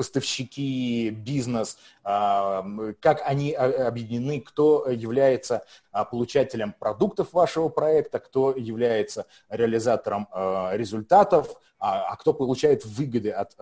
[0.02, 2.66] поставщики, бизнес, а,
[3.00, 11.56] как они объединены, кто является а, получателем продуктов вашего проекта, кто является реализатором а, результатов,
[11.78, 13.56] а кто получает выгоды от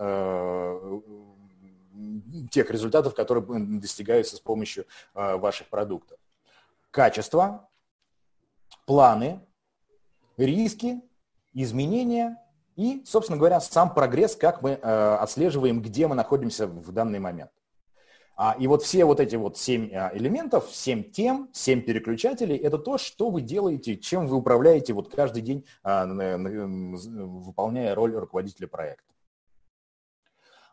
[2.50, 3.44] тех результатов, которые
[3.80, 6.18] достигаются с помощью ваших продуктов.
[6.90, 7.68] Качество,
[8.84, 9.40] планы,
[10.36, 11.00] риски,
[11.54, 12.36] изменения–
[12.80, 17.50] и, собственно говоря, сам прогресс, как мы э, отслеживаем, где мы находимся в данный момент.
[18.36, 22.78] А, и вот все вот эти вот семь э, элементов, семь тем, семь переключателей, это
[22.78, 26.06] то, что вы делаете, чем вы управляете вот каждый день, э,
[26.38, 29.12] выполняя роль руководителя проекта.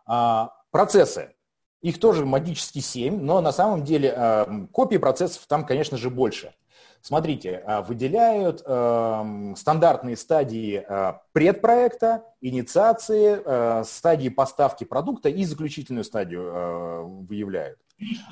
[0.06, 1.36] А, процессы.
[1.82, 6.54] Их тоже магически семь, но на самом деле э, копий процессов там, конечно же, больше.
[7.02, 16.04] Смотрите, а, выделяют э, стандартные стадии э, предпроекта, инициации, э, стадии поставки продукта и заключительную
[16.04, 17.80] стадию э, выявляют.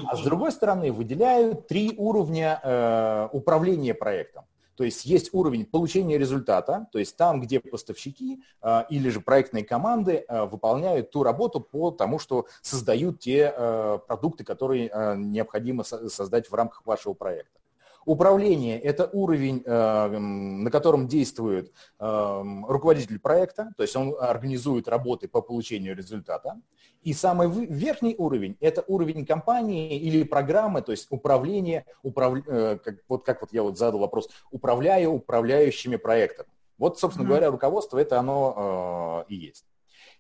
[0.07, 4.45] А с другой стороны, выделяют три уровня э, управления проектом.
[4.75, 9.63] То есть есть уровень получения результата, то есть там, где поставщики э, или же проектные
[9.63, 16.09] команды э, выполняют ту работу по тому, что создают те э, продукты, которые необходимо со-
[16.09, 17.59] создать в рамках вашего проекта.
[18.05, 25.27] Управление– это уровень, э, на котором действует э, руководитель проекта, то есть он организует работы
[25.27, 26.61] по получению результата.
[27.01, 32.35] И самый верхний уровень– это уровень компании или программы, то есть управление, управ...
[32.45, 36.45] Э, как, вот как вот я вот задал вопрос, управляя управляющими проектом.
[36.77, 37.29] Вот, собственно mm-hmm.
[37.29, 39.65] говоря, руководство– это оно и есть.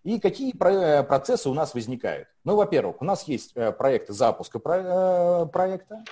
[0.03, 2.29] И какие процессы у нас возникают?
[2.43, 6.03] Ну, во-первых, у нас есть проект запуска проекта,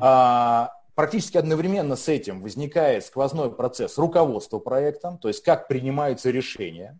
[0.00, 6.98] а, Практически одновременно с этим возникает сквозной процесс руководства проектом, то есть как принимаются решения.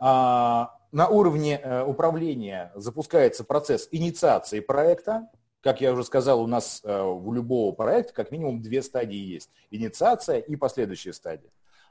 [0.00, 5.28] А, на уровне э, управления запускается процесс инициации проекта.
[5.60, 9.50] Как я уже сказал, у нас э, у любого проекта как минимум две стадии есть.
[9.70, 11.50] Инициация и последующая стадия.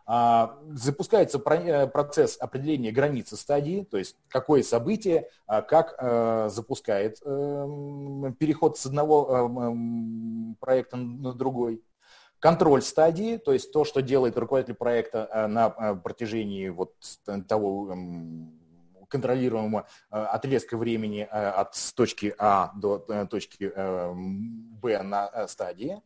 [0.09, 7.17] А, запускается э, процесс определения границы стадии, то есть какое событие, а, как э, запускает
[7.25, 11.83] эм, переход с одного эм, проекта на другой.
[12.39, 16.93] Контроль стадии, то есть то, что делает руководитель проекта э, на протяжении вот
[17.49, 18.53] того эм,
[19.09, 22.99] контролируемого отрезка времени от точки А до
[23.29, 23.71] точки
[24.81, 26.01] Б на стадии.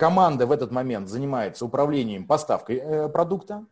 [0.00, 3.66] А, Команда в этот момент занимается управлением поставкой э, продукта.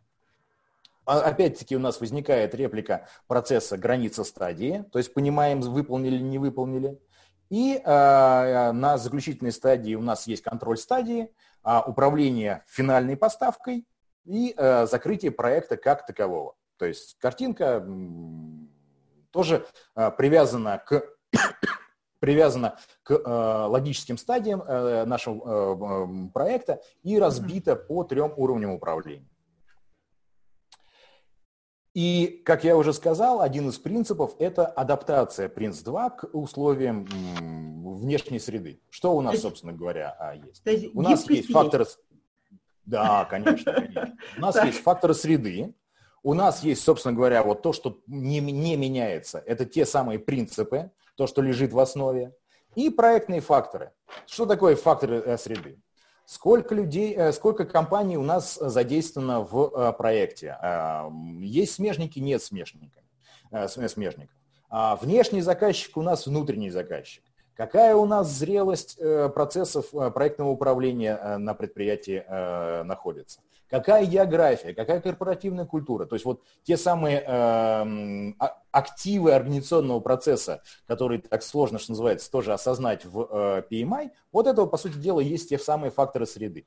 [1.05, 6.37] А, опять-таки у нас возникает реплика процесса граница стадии, то есть понимаем, выполнили или не
[6.37, 6.99] выполнили.
[7.49, 11.33] И э, на заключительной стадии у нас есть контроль стадии,
[11.65, 13.87] э, управление финальной поставкой
[14.25, 16.55] и э, закрытие проекта как такового.
[16.77, 17.83] То есть картинка
[19.31, 19.65] тоже
[19.95, 21.03] э, привязана к
[22.19, 29.27] привязана к э, логическим стадиям э, нашего э, проекта и разбита по трем уровням управления.
[31.95, 37.05] И, как я уже сказал, один из принципов– это адаптация Prince2 к условиям
[37.97, 38.79] внешней среды.
[38.89, 40.61] Что у нас, собственно говоря, а, есть?
[40.65, 41.85] есть у нас есть факторы...
[42.85, 44.17] Да, конечно, конечно.
[44.37, 45.75] У нас есть факторы среды,
[46.23, 49.43] у нас есть, собственно говоря, вот то, что не, не меняется.
[49.45, 52.33] Это те самые принципы, то, что лежит в основе,
[52.75, 53.91] и проектные факторы.
[54.25, 55.77] Что такое факторы э, среды?
[56.25, 60.57] Сколько людей, э, сколько компаний у нас задействовано в э, проекте?
[61.41, 63.03] Есть смежники, нет смежников.
[63.67, 64.33] смежников.
[64.69, 67.23] А внешний заказчик у нас внутренний заказчик.
[67.53, 68.97] Какая у нас зрелость
[69.33, 72.23] процессов проектного управления на предприятии
[72.83, 73.41] находится?
[73.69, 76.05] Какая география, какая корпоративная культура.
[76.05, 78.33] То есть вот те самые э,
[78.71, 84.65] активы организационного процесса, которые так сложно, что называется, тоже осознать в э, PMI, вот этого,
[84.65, 86.65] по сути дела, есть те самые факторы среды.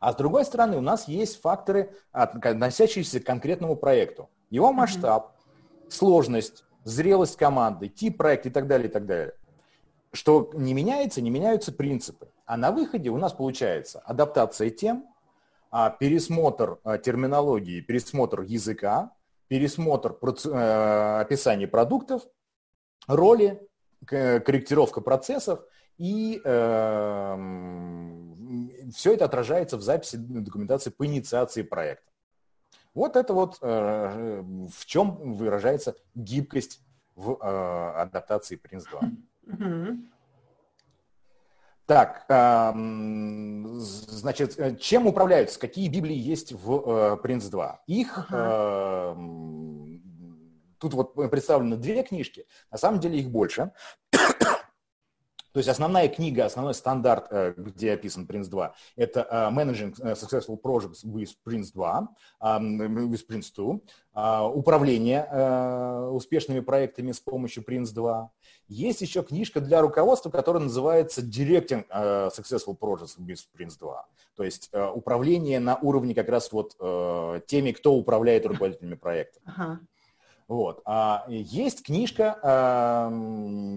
[0.00, 4.28] А с другой стороны, у нас есть факторы, относящиеся к конкретному проекту.
[4.50, 5.90] Его масштаб, mm-hmm.
[5.90, 9.34] сложность, зрелость команды, тип проекта и так далее, и так далее.
[10.12, 12.28] Что не меняется, не меняются принципы.
[12.44, 15.06] А на выходе у нас получается адаптация тем,
[15.98, 19.10] пересмотр а, терминологии, пересмотр языка,
[19.48, 22.22] пересмотр э, описания продуктов,
[23.08, 23.60] роли,
[24.06, 25.60] корректировка процессов,
[25.98, 27.36] и э,
[28.94, 32.10] все это отражается в записи документации по инициации проекта.
[32.94, 36.80] Вот это вот э, в чем выражается гибкость
[37.16, 39.00] в э, адаптации Prince 2.
[41.86, 42.24] Так,
[43.78, 45.60] значит, э, чем управляются?
[45.60, 47.82] Какие Библии есть в Принц 2?
[47.86, 49.14] Их ага.
[50.78, 53.72] тут вот представлены две книжки, на самом деле их больше.
[55.54, 60.60] То есть основная книга, основной стандарт, э, где описан Prince 2, это э, Managing Successful
[60.60, 62.08] Projects with Prince 2,
[62.40, 63.80] with Prince 2,
[64.14, 68.30] а, управление э, успешными проектами с помощью Prince 2.
[68.66, 71.86] Есть еще книжка для руководства, которая называется Directing
[72.30, 74.06] Successful Projects with Prince 2.
[74.34, 76.76] То есть управление на уровне как раз вот
[77.46, 79.38] теми, кто управляет руководителями проекта.
[79.44, 79.80] Ага.
[80.46, 80.82] Вот.
[80.84, 82.34] А есть книжка,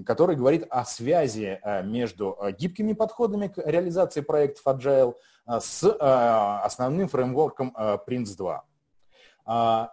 [0.05, 5.15] которая говорит о связи а, между а, гибкими подходами к реализации проектов Agile
[5.45, 5.83] а, с
[6.65, 7.73] основным фреймворком
[8.05, 8.63] Prince 2.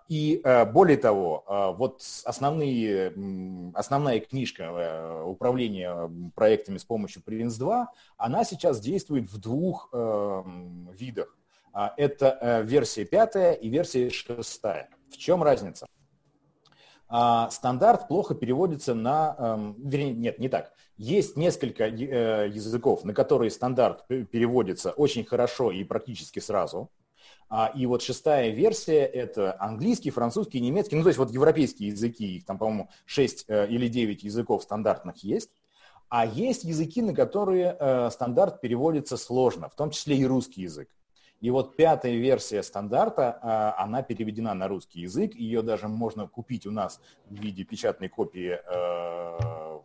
[0.09, 3.13] И более того, вот основные,
[3.73, 9.91] основная книжка управления проектами с помощью Prince 2, она сейчас действует в двух
[10.99, 11.39] видах.
[11.97, 14.89] Это версия пятая и версия шестая.
[15.09, 15.87] В чем разница?
[17.17, 19.37] А стандарт плохо переводится на...
[19.39, 20.73] Эм, вернее, нет, не так.
[20.97, 26.91] Есть несколько э, языков, на которые стандарт переводится очень хорошо и практически сразу.
[27.49, 32.39] А, и вот шестая версия– это английский, французский, немецкий, ну, то есть вот европейские языки,
[32.39, 35.51] их там, по-моему, 6 э, или 9 языков стандартных есть.
[36.09, 40.89] А есть языки, на которые э, стандарт переводится сложно, в том числе и русский язык.
[41.45, 46.65] И вот пятая версия стандарта, а, она переведена на русский язык, ее даже можно купить
[46.65, 49.81] у нас в виде печатной копии э,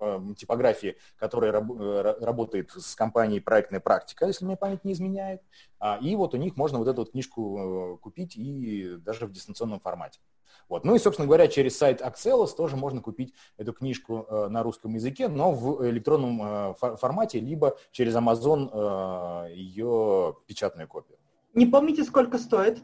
[0.00, 5.40] в типографии, которая э, работает с компанией «Проектная практика», если мне память не изменяет.
[5.78, 9.32] А, и вот у них можно вот эту вот книжку э, купить и даже в
[9.32, 10.20] дистанционном формате.
[10.68, 10.84] Вот.
[10.84, 14.94] Ну и, собственно говоря, через сайт Axelos тоже можно купить эту книжку э, на русском
[14.94, 21.18] языке, но в электронном э, формате, либо через Amazon э, ее печатную копию.
[21.54, 22.82] Не помните, сколько стоит?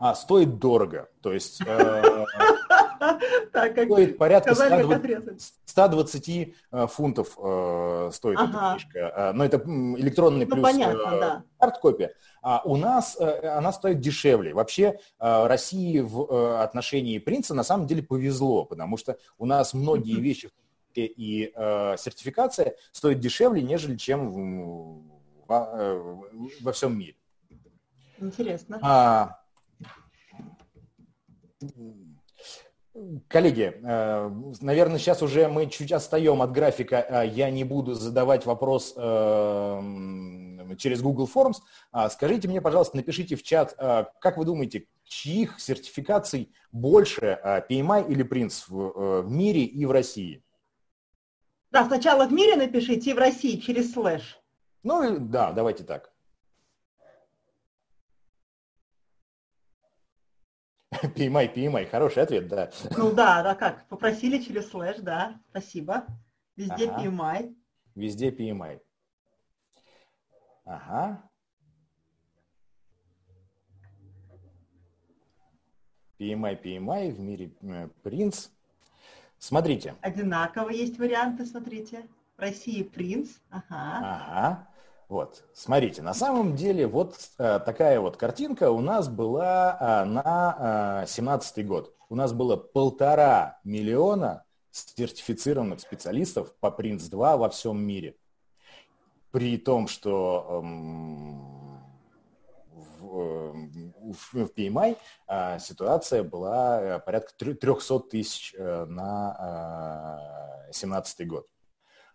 [0.00, 1.08] А, стоит дорого.
[1.22, 1.60] То есть...
[3.52, 4.54] Так, как стоит порядка
[5.64, 8.98] 120 э, фунтов э, стоит эта книжка.
[8.98, 10.66] Э, но это электронный ну, плюс
[11.58, 12.14] арт-копия.
[12.42, 14.54] А у нас она стоит дешевле.
[14.54, 20.50] Вообще России в отношении принца на самом деле повезло, потому что у нас многие вещи
[20.94, 25.02] и сертификация стоят дешевле, нежели чем
[25.48, 27.16] во всем мире.
[28.20, 28.78] Интересно.
[28.82, 29.38] А,
[33.28, 34.30] Коллеги, э,
[34.60, 37.00] наверное, сейчас уже мы чуть отстаем от графика.
[37.02, 39.80] А я не буду задавать вопрос э,
[40.78, 41.56] через Google Forms.
[41.92, 47.38] А скажите мне, пожалуйста, напишите в чат, э, как вы думаете, чьих сертификаций больше,
[47.70, 50.42] PMI или Prince в мире и в России?
[51.70, 54.40] Да, сначала в мире напишите и в России через слэш.
[54.82, 56.12] Ну, да, давайте так.
[61.02, 62.70] PMI, PMI, хороший ответ, да.
[62.96, 66.06] Ну да, да как, попросили через слэш, да, спасибо.
[66.56, 67.04] Везде ага.
[67.04, 67.56] PMI.
[67.94, 68.80] Везде PMI.
[70.64, 71.22] Ага.
[76.18, 77.50] PMI, PMI, в мире
[78.02, 78.48] принц.
[79.38, 79.94] Смотрите.
[80.00, 82.06] Одинаково есть варианты, смотрите.
[82.36, 83.30] В России принц.
[83.50, 83.98] Ага.
[84.02, 84.67] Ага.
[85.08, 91.06] Вот, смотрите, на самом деле вот э, такая вот картинка у нас была э, на
[91.06, 91.94] э, год.
[92.10, 98.16] У нас было полтора миллиона сертифицированных специалистов по Prince2 во всем мире.
[99.30, 101.48] При том, что эм,
[102.98, 110.20] в, э, в PMI э, ситуация была э, порядка 300 тысяч э, на
[110.66, 111.46] 2017 год.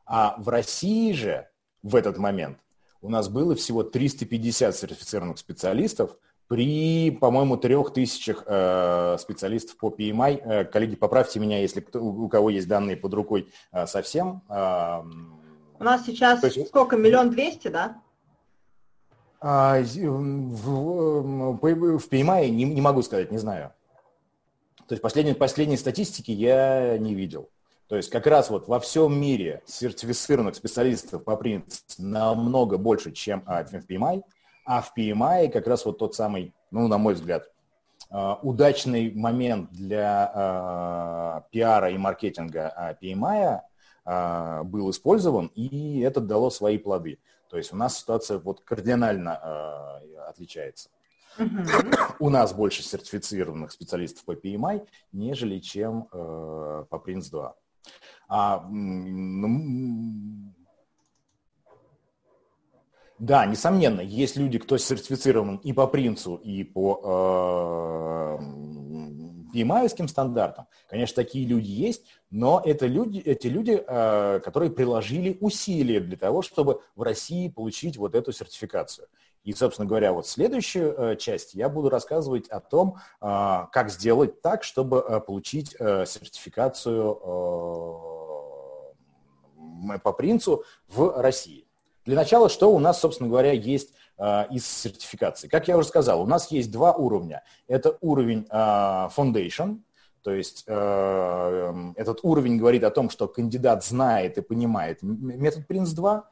[0.05, 1.49] А в России же
[1.81, 2.62] в этот момент
[3.03, 10.41] у нас было всего 350 сертифицированных специалистов при, по-моему, трех тысячах э, специалистов по PMI.
[10.41, 14.41] Э, коллеги, поправьте меня, если кто, у кого есть данные под рукой э, совсем.
[14.49, 15.03] Э,
[15.79, 18.01] у нас сейчас есть, сколько, миллион двести, да?
[19.41, 23.73] А, в, в, в PMI не, не могу сказать, не знаю.
[24.87, 27.49] То есть последней, последней статистики я не видел.
[27.87, 33.43] То есть как раз вот во всем мире сертифицированных специалистов по принципу намного больше, чем
[33.45, 34.23] а, в PMI,
[34.65, 37.49] а в PMI как раз вот тот самый, ну, на мой взгляд,
[38.09, 43.61] а, удачный момент для а, пиара и маркетинга PMI
[44.65, 47.19] был использован, и это дало свои плоды.
[47.49, 49.39] То есть у нас ситуация вот кардинально
[50.27, 50.89] отличается.
[51.37, 52.15] Uh-huh.
[52.19, 57.55] У нас больше сертифицированных специалистов по PMI, нежели чем э, по Prince 2.
[58.27, 60.53] А, ну,
[63.19, 68.43] да, несомненно, есть люди, кто сертифицирован и по принцу, и по э,
[69.53, 70.67] PMI стандартам.
[70.89, 76.41] Конечно, такие люди есть, но это люди, эти люди, э, которые приложили усилия для того,
[76.41, 79.07] чтобы в России получить вот эту сертификацию.
[79.43, 84.41] И, собственно говоря, вот следующую э, часть я буду рассказывать о том, э, как сделать
[84.41, 87.15] так, чтобы э, получить э, сертификацию
[90.01, 91.67] по принцу в России.
[92.05, 95.47] Для начала, что у нас, собственно говоря, есть э, из сертификации?
[95.47, 97.43] Как я уже сказал, у нас есть два уровня.
[97.67, 99.79] Это уровень э, Foundation,
[100.21, 106.23] то есть э, этот уровень говорит о том, что кандидат знает и понимает метод Prince2,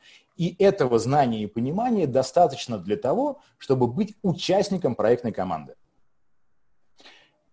[0.41, 5.75] и этого знания и понимания достаточно для того, чтобы быть участником проектной команды.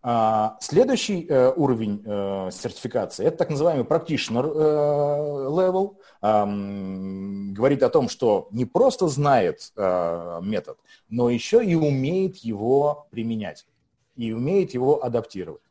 [0.01, 5.97] А, следующий э, уровень э, сертификации– это так называемый practitioner э, level.
[7.53, 10.78] Говорит о том, что не просто знает метод,
[11.11, 13.66] но еще и умеет его применять
[14.16, 15.62] и умеет его адаптировать.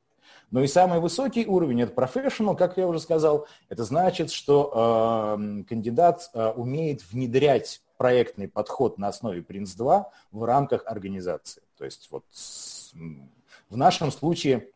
[0.49, 3.47] Но и самый высокий уровень– это professional, как я уже сказал.
[3.69, 5.37] Это значит, что
[5.67, 11.63] кандидат умеет внедрять проектный подход на основе Prince2 в рамках организации.
[11.77, 12.23] То есть вот
[13.69, 14.69] в нашем случае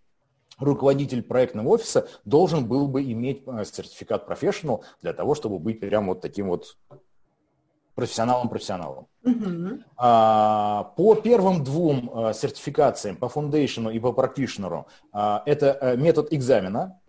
[0.62, 6.08] руководитель проектного офиса должен был бы иметь э, сертификат профессионал для того, чтобы быть прям
[6.08, 6.78] вот таким вот
[8.02, 9.08] профессионалом-профессионалом.
[9.24, 9.80] Uh-huh.
[9.95, 16.34] А, по первым двум а, сертификациям, по фундейшену и по практишнеру, а, это а, метод
[16.34, 16.99] экзамена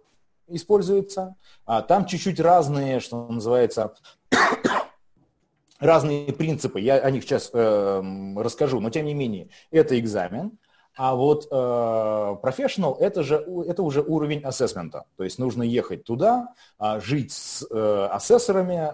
[0.48, 1.36] используется.
[1.64, 3.94] А, там чуть-чуть разные, что называется,
[5.80, 6.78] разные принципы.
[6.78, 8.02] Я о них сейчас э,
[8.36, 10.58] расскажу, но тем не менее, это экзамен.
[10.94, 13.36] А вот э, professional это же
[13.66, 15.06] это уже уровень ассессмента.
[15.16, 18.92] То есть нужно ехать туда, э, жить с э, ассессорами э,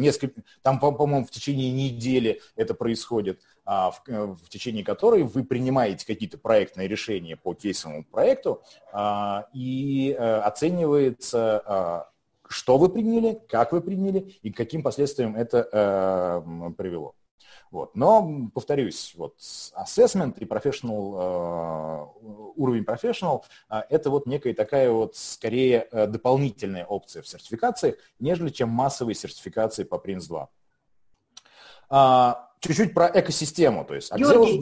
[0.00, 6.06] несколько, там, по-моему, в течение недели это происходит, а, в, в течение которой вы принимаете
[6.06, 12.10] какие-то проектные решения по кейсовому проекту а, и а, оценивается, а,
[12.48, 17.14] что вы приняли, как вы приняли и к каким последствиям это а, привело.
[17.70, 17.94] Вот.
[17.94, 25.14] Но, повторюсь, вот assessment и professional, uh, уровень professional uh, это вот некая такая вот
[25.14, 30.48] скорее uh, дополнительная опция в сертификации, нежели чем массовые сертификации по Prince
[31.88, 32.40] 2.
[32.60, 33.84] Чуть-чуть про экосистему.
[33.84, 34.60] То есть, Георгий,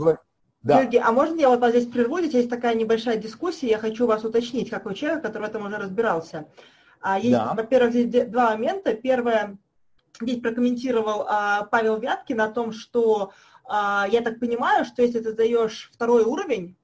[0.62, 0.82] да.
[0.82, 2.18] Георгий, а можно я вот здесь прерву?
[2.18, 5.66] Здесь есть такая небольшая дискуссия, я хочу вас уточнить, как вы человек, который в этом
[5.66, 6.46] уже разбирался.
[7.00, 7.54] А есть, да.
[7.54, 8.92] во-первых, здесь два момента.
[8.94, 9.56] Первое,
[10.20, 13.32] здесь прокомментировал а, Павел Вяткин о том, что
[13.64, 16.76] а, я так понимаю, что если ты даешь второй уровень,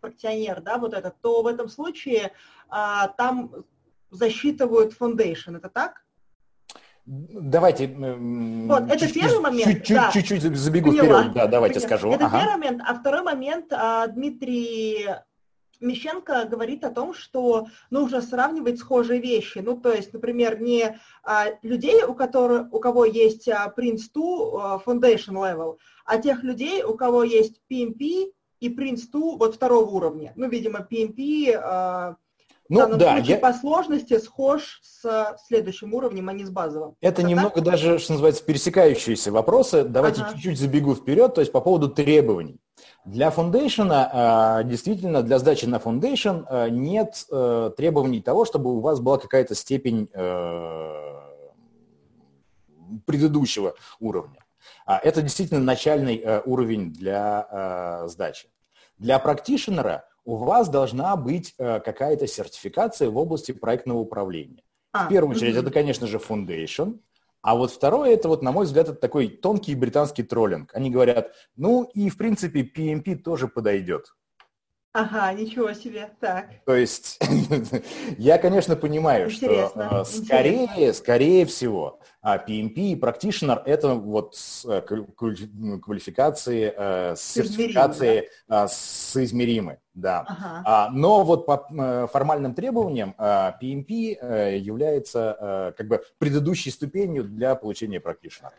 [0.00, 2.32] практионер, да, вот этот, то в этом случае
[2.68, 3.52] а, там
[4.10, 5.56] засчитывают foundation.
[5.56, 6.04] Это так?
[7.06, 7.86] Давайте.
[7.86, 9.72] Вот, это первый момент.
[9.72, 10.10] Чуть-чуть, да.
[10.12, 11.20] чуть-чуть забегу Поняла.
[11.20, 11.88] вперед, да, давайте Поняла.
[11.88, 12.12] скажу.
[12.12, 12.40] Это ага.
[12.40, 12.82] первый момент.
[12.84, 15.06] А второй момент, а, Дмитрий
[15.80, 19.58] Мещенко говорит о том, что нужно сравнивать схожие вещи.
[19.58, 24.82] Ну, то есть, например, не а, людей, у, которых, у кого есть а, Prince2 а,
[24.84, 30.32] Foundation Level, а тех людей, у кого есть PMP и Prince2 вот второго уровня.
[30.36, 32.16] Ну, видимо, PMP а,
[32.68, 33.40] ну, в данном да, случае я...
[33.40, 36.96] по сложности схож с следующим уровнем, а не с базовым.
[37.00, 37.64] Это, Это немного так?
[37.64, 39.84] даже, что называется, пересекающиеся вопросы.
[39.84, 40.32] Давайте ага.
[40.32, 42.58] чуть-чуть забегу вперед, то есть по поводу требований.
[43.06, 48.80] Для Foundation, а, действительно, для сдачи на Foundation а, нет э, требований того, чтобы у
[48.80, 51.14] вас была какая-то степень э,
[53.04, 54.44] предыдущего уровня.
[54.86, 58.48] А, это действительно начальный э, уровень для сдачи.
[58.98, 64.64] Для практишнера у вас должна быть какая-то сертификация в области проектного управления.
[64.92, 66.98] в первую очередь, это, конечно же, Foundation–
[67.46, 70.74] а вот второе, это вот, на мой взгляд, это такой тонкий британский троллинг.
[70.74, 74.16] Они говорят, ну и, в принципе, PMP тоже подойдет.
[74.96, 76.46] Ага, ничего себе, так.
[76.64, 77.20] То есть
[78.18, 80.92] я, конечно, понимаю, интересно, что скорее, интересно.
[80.94, 84.36] скорее всего, PMP и Practitioner– это вот
[84.66, 88.64] э, квалификации, э, сертификации да?
[88.64, 89.80] Э, соизмеримы.
[89.92, 90.24] Да.
[90.26, 90.62] Ага.
[90.64, 98.52] А, но вот по формальным требованиям PMP является как бы предыдущей ступенью для получения Practitioner.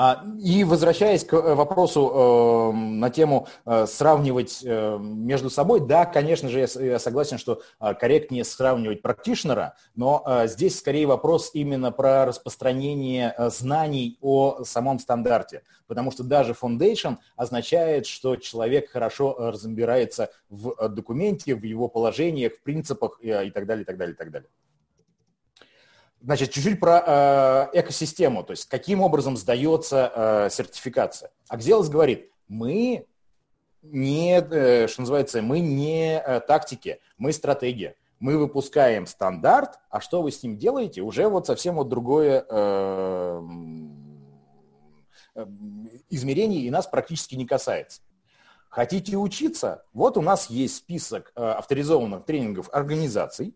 [0.00, 6.48] А, и возвращаясь к э, вопросу э, на тему э, сравнивать между собой, да, конечно
[6.48, 14.18] же, я согласен, что корректнее сравнивать практишнера, но здесь скорее вопрос именно про распространение знаний
[14.20, 21.64] о самом стандарте, потому что даже foundation означает, что человек хорошо разбирается в документе, в
[21.64, 24.48] его положениях, в принципах и так далее, и так далее, и так далее.
[26.20, 31.30] Значит, чуть-чуть про э, экосистему, то есть каким образом сдается э, сертификация.
[31.48, 33.06] Акзелос говорит, мы
[33.82, 37.94] не, э, что называется, мы не э, тактики, мы стратегия.
[38.18, 43.42] Мы выпускаем стандарт, а что вы с ним делаете, уже вот совсем вот другое э,
[46.10, 48.02] измерение и нас практически не касается.
[48.70, 49.84] Хотите учиться?
[49.92, 53.54] Вот у нас есть список э, авторизованных тренингов организаций,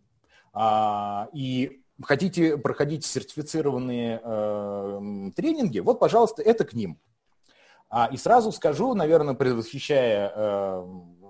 [0.54, 6.98] э, и хотите проходить сертифицированные э, тренинги, вот, пожалуйста, это к ним.
[7.90, 10.84] А, и сразу скажу, наверное, предвосхищая э,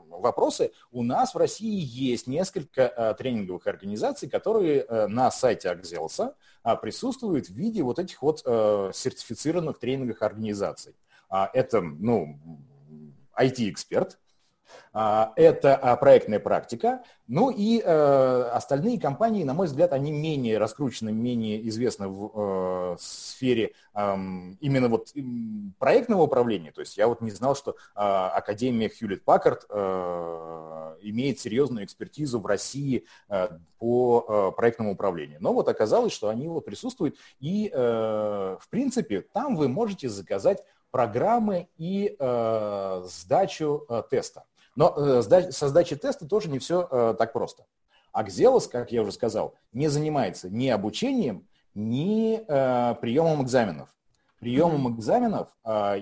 [0.08, 6.36] вопросы, у нас в России есть несколько э, тренинговых организаций, которые э, на сайте Акзелса
[6.64, 10.94] э, присутствуют в виде вот этих вот э, сертифицированных тренинговых организаций.
[11.28, 12.38] А, это, ну,
[13.36, 14.18] IT-эксперт,
[14.92, 17.02] это а, проектная практика.
[17.26, 22.96] Ну и э, остальные компании, на мой взгляд, они менее раскручены, менее известны в э,
[23.00, 25.12] сфере именно вот
[25.78, 26.72] проектного управления.
[26.72, 32.40] То есть я вот не знал, что а, Академия Хьюлит Паккард э, имеет серьезную экспертизу
[32.40, 33.06] в России
[33.78, 35.38] по проектному управлению.
[35.40, 37.16] Но вот оказалось, что они вот присутствуют.
[37.40, 42.16] И, в принципе, там вы можете заказать программы и
[43.04, 44.44] сдачу теста.
[44.74, 47.64] Но э, со сдачей теста тоже не все э, так просто.
[48.12, 53.88] Акзелос, как я уже сказал, не занимается ни обучением, ни э, приемом экзаменов.
[54.38, 55.50] Приемом экзаменов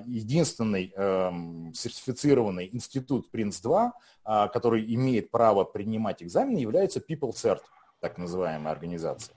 [0.06, 3.90] единственный эм, сертифицированный институт Принц-2,
[4.24, 7.60] который имеет право принимать экзамены, является People Cert,
[8.00, 9.36] так называемая организация,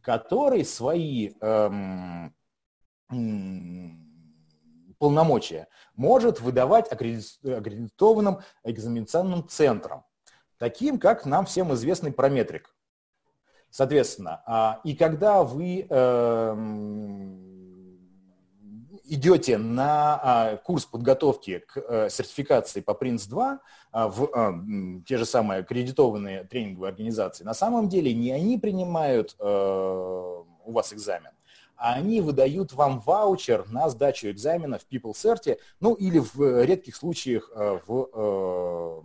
[0.00, 2.32] который свои эм,
[4.98, 10.04] полномочия может выдавать аккредитованным экзаменационным центрам,
[10.58, 12.74] таким как нам всем известный прометрик.
[13.70, 17.46] Соответственно, а, и когда вы эм,
[19.08, 23.58] идете на а, курс подготовки к э, сертификации по Prince2
[23.92, 29.44] а, в те же самые аккредитованные тренинговые организации, на самом деле не они принимают э,
[29.44, 31.30] у вас экзамен,
[31.76, 37.50] а они выдают вам ваучер на сдачу экзамена в PeopleCert, ну или в редких случаях
[37.54, 39.02] э, в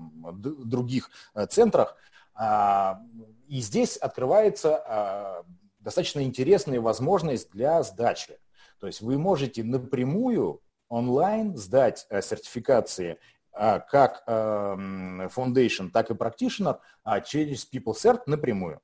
[0.66, 1.10] других
[1.50, 1.98] центрах,
[2.34, 3.02] а,
[3.48, 5.44] и здесь открывается а,
[5.80, 8.40] достаточно интересная возможность для сдачи.
[8.80, 13.20] То есть вы можете напрямую онлайн сдать э, сертификации
[13.52, 16.80] а, как Foundation, так и Practitioner
[17.26, 18.82] через PeopleCert напрямую.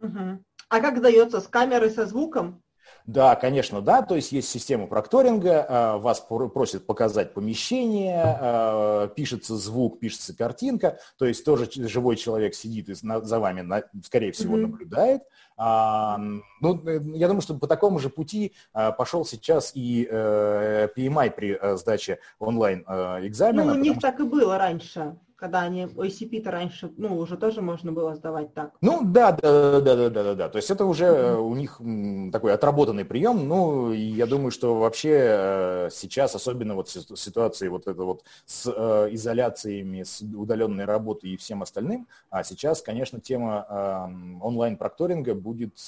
[0.00, 0.44] Угу.
[0.68, 2.62] А как дается с камерой, со звуком?
[3.06, 4.02] Да, конечно, да.
[4.02, 10.98] То есть есть система прокторинга, а, вас просят показать помещение, а, пишется звук, пишется картинка.
[11.16, 14.60] То есть тоже живой человек сидит и за вами, скорее всего, mm-hmm.
[14.60, 15.22] наблюдает.
[15.56, 16.18] А,
[16.60, 21.58] ну, э, я думаю, что по такому же пути пошел сейчас и э, PMI при
[21.60, 23.64] э, сдаче онлайн экзамена.
[23.64, 27.92] Ну, у них так и было раньше когда они OCP-то раньше, ну, уже тоже можно
[27.92, 28.72] было сдавать так.
[28.80, 30.48] Ну, да, да, да, да, да, да, да.
[30.48, 31.36] То есть это уже mm-hmm.
[31.38, 33.46] у них такой отработанный прием.
[33.46, 38.66] Ну, я думаю, что вообще э, сейчас, особенно вот в ситуации вот это вот с
[38.66, 45.78] э, изоляциями, с удаленной работой и всем остальным, а сейчас, конечно, тема э, онлайн-прокторинга будет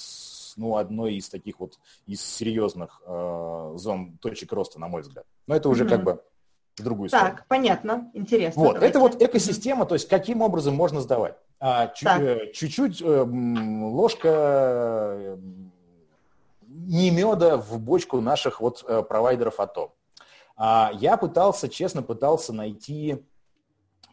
[0.55, 1.77] ну, одной из таких вот
[2.07, 5.25] из серьезных э, зон точек роста, на мой взгляд.
[5.47, 5.89] Но это уже mm-hmm.
[5.89, 6.23] как бы
[6.77, 7.37] другую так, сторону.
[7.37, 8.61] Так, понятно, интересно.
[8.61, 11.35] Вот, это вот экосистема, то есть каким образом можно сдавать.
[11.59, 15.37] А, э, чуть-чуть э, ложка э,
[16.67, 19.93] не меда в бочку наших вот провайдеров АТО.
[20.57, 23.23] А, я пытался, честно пытался найти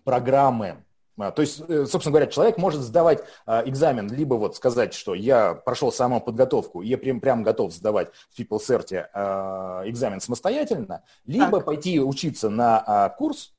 [0.05, 0.85] программы,
[1.19, 5.53] то есть, э, собственно говоря, человек может сдавать а, экзамен, либо вот сказать, что я
[5.53, 11.65] прошел самоподготовку, я прям, прям готов сдавать в PeopleCert а, экзамен самостоятельно, либо так.
[11.65, 13.53] пойти учиться на курс,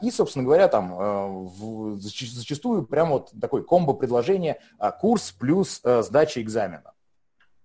[0.00, 1.50] и, собственно говоря, там
[1.98, 4.60] зачастую прям вот такой комбо-предложение
[5.00, 6.92] курс плюс сдача экзамена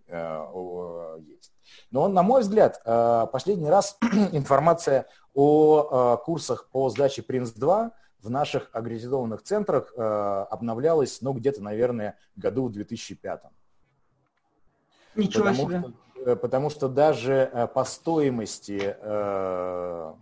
[0.08, 1.54] есть.
[1.92, 2.82] Но, на мой взгляд,
[3.32, 3.96] последний раз
[4.32, 12.18] информация о курсах по сдаче Prince2 в наших аккредитованных центрах э, обновлялась, ну, где-то, наверное,
[12.36, 13.44] году в 2005.
[15.16, 15.80] Ничего потому себе.
[15.80, 20.14] Что, э, потому что даже э, по стоимости э,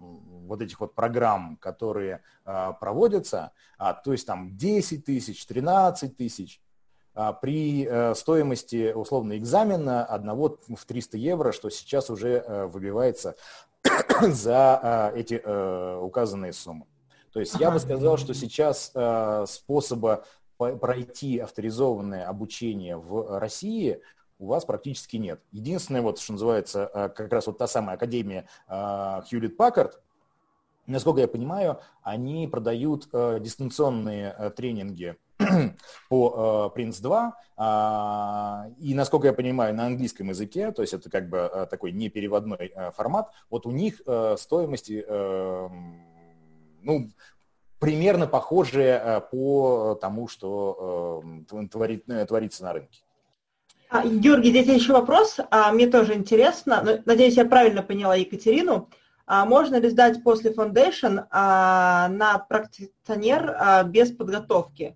[0.47, 6.61] вот этих вот программ, которые э, проводятся, а, то есть там 10 тысяч, 13 тысяч,
[7.19, 13.35] а, при э, стоимости условно экзамена одного в 300 евро, что сейчас уже э, выбивается
[14.21, 16.85] за э, эти э, указанные суммы.
[17.33, 20.25] То есть я бы сказал, что сейчас э, способа
[20.57, 24.01] пройти авторизованное обучение в России
[24.39, 25.41] у вас практически нет.
[25.51, 29.99] Единственное, вот, что называется, э, как раз вот та самая академия Хьюлит Паккард,
[30.87, 35.15] насколько я понимаю, они продают э, дистанционные э, тренинги
[36.09, 41.09] по э, Prince 2, э, и, насколько я понимаю, на английском языке, то есть это
[41.09, 45.69] как бы э, такой непереводной э, формат, вот у них э, стоимости э,
[46.87, 47.09] ну,
[47.79, 51.21] примерно похожие э, по тому, что
[51.51, 53.01] э, творит, э, творится на рынке.
[53.89, 55.37] А, Георгий, здесь еще вопрос.
[55.51, 57.01] А, мне тоже интересно.
[57.05, 58.89] Надеюсь, я правильно поняла Екатерину.
[59.25, 64.95] А можно ли сдать после Foundation на практикционер без подготовки?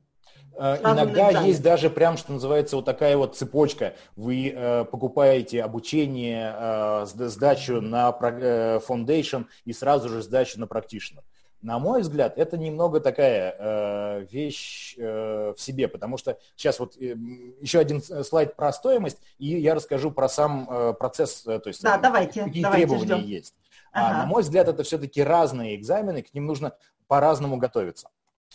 [0.58, 3.96] Иногда есть даже прям, что называется, вот такая вот цепочка.
[4.16, 11.24] Вы э, покупаете обучение, э, сдачу на э, Foundation и сразу же сдачу на Practitioner.
[11.62, 16.98] На мой взгляд, это немного такая э, вещь э, в себе, потому что сейчас вот
[16.98, 17.16] э,
[17.62, 21.84] еще один слайд про стоимость, и я расскажу про сам э, процесс, э, то есть
[21.84, 23.28] да, давайте, какие давайте требования ждем.
[23.28, 23.56] есть.
[23.92, 24.16] А, ага.
[24.16, 26.74] А, на мой взгляд, это все-таки разные экзамены, к ним нужно
[27.08, 28.10] по-разному готовиться.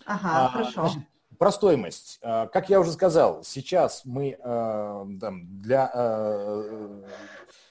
[0.04, 0.88] Ага, а, хорошо.
[0.88, 2.18] Значит, про стоимость.
[2.22, 7.02] А, как я уже сказал, сейчас мы э, там, для э,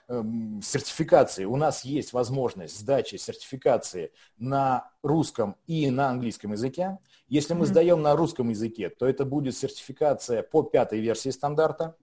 [0.07, 6.99] сертификации, у нас есть возможность сдачи сертификации на русском и на английском языке.
[7.27, 7.69] Если мы mm-hmm.
[7.69, 11.95] сдаем на русском языке, то это будет сертификация по пятой версии стандарта.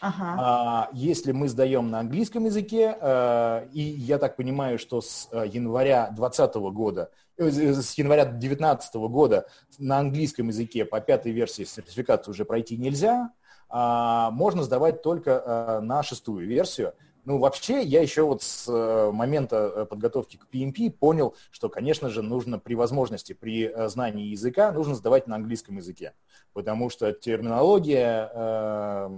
[0.00, 0.36] Ага.
[0.38, 5.46] А, если мы сдаем на английском языке, э, и я так понимаю, что с э,
[5.52, 9.46] января 2020 года, э, с января 2019 года
[9.78, 13.30] на английском языке по пятой версии сертификацию уже пройти нельзя,
[13.68, 16.94] а можно сдавать только на шестую версию.
[17.24, 22.08] Ну, вообще, я еще вот с э, момента э, подготовки к PMP понял, что, конечно
[22.08, 26.14] же, нужно при возможности, при э, знании языка, нужно сдавать на английском языке,
[26.54, 29.10] потому что терминология э,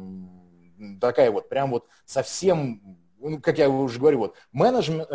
[1.01, 5.07] такая вот, прям вот совсем ну, как я уже говорю, вот, менеджер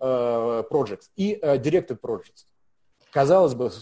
[0.00, 2.46] э, projects и directed projects
[3.16, 3.72] казалось бы,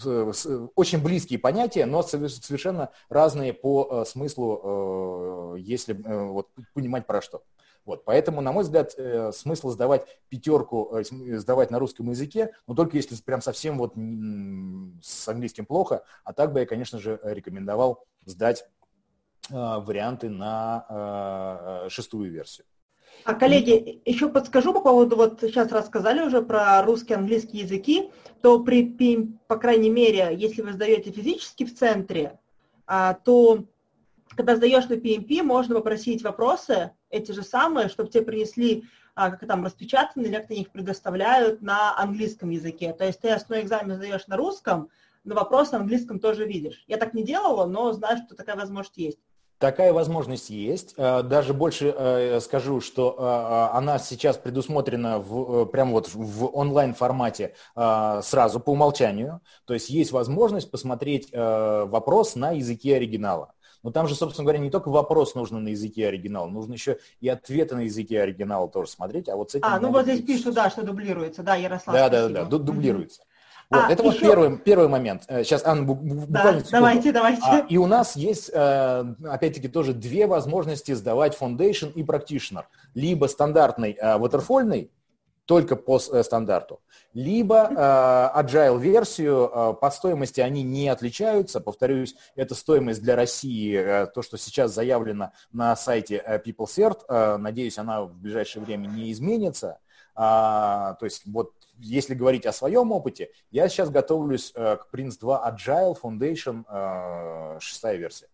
[0.75, 7.21] очень близкие понятия, но совершенно разные по э, смыслу, э, если э, вот, понимать про
[7.21, 7.43] что.
[7.83, 8.95] Вот, поэтому, на мой взгляд,
[9.35, 13.93] смысл сдавать пятерку, сдавать на русском языке, но только если прям совсем вот
[15.03, 18.65] с английским плохо, а так бы я, конечно же, рекомендовал сдать
[19.49, 22.65] варианты на шестую версию.
[23.25, 28.11] А, коллеги, еще подскажу по поводу, вот сейчас рассказали уже про русский, английский языки,
[28.43, 32.39] то при, по крайней мере, если вы сдаете физически в центре,
[32.85, 33.65] а, то
[34.35, 38.83] когда сдаешь на PMP, можно попросить вопросы, эти же самые, чтобы тебе принесли,
[39.15, 42.93] а, как там, распечатанные, или как их предоставляют на английском языке.
[42.93, 44.89] То есть ты основной экзамен сдаешь на русском,
[45.23, 46.83] но вопрос на английском тоже видишь.
[46.85, 49.17] Я так не делала, но знаю, что такая возможность есть.
[49.57, 50.93] Такая возможность есть.
[50.97, 57.53] Э, даже больше э, скажу, что э, она сейчас предусмотрена в, прямо вот в онлайн-формате
[57.73, 59.41] сразу по умолчанию.
[59.65, 63.53] То есть есть возможность посмотреть вопрос на языке оригинала.
[63.83, 67.29] Но там же, собственно говоря, не только вопрос нужно на языке оригинала, нужно еще и
[67.29, 69.29] ответы на языке оригинала тоже смотреть.
[69.29, 69.67] А вот с этим...
[69.67, 71.43] А, ну вот здесь пишут, да, что дублируется.
[71.43, 72.29] Да, Ярослав, Да, спасибо.
[72.29, 73.21] да, да, дублируется.
[73.21, 73.27] Угу.
[73.69, 74.11] Вот, а, это еще...
[74.11, 75.23] вот первый, первый момент.
[75.27, 77.41] Сейчас, э, Анна, буквально да, Давайте, давайте.
[77.43, 82.65] А, и у нас есть, э, опять-таки, тоже две возможности сдавать Foundation и Practitioner.
[82.93, 84.89] Либо стандартный waterfall
[85.45, 86.81] только по стандарту,
[87.13, 91.61] либо э, agile версию по стоимости они не отличаются.
[91.61, 97.37] Повторюсь, это стоимость для России, то, что сейчас заявлено на сайте PeopleCert.
[97.37, 99.79] Надеюсь, она в ближайшее время не изменится.
[100.15, 105.19] А, то есть вот если говорить о своем опыте, я сейчас готовлюсь э, к Prince
[105.19, 108.27] 2 Agile Foundation э, шестая версия.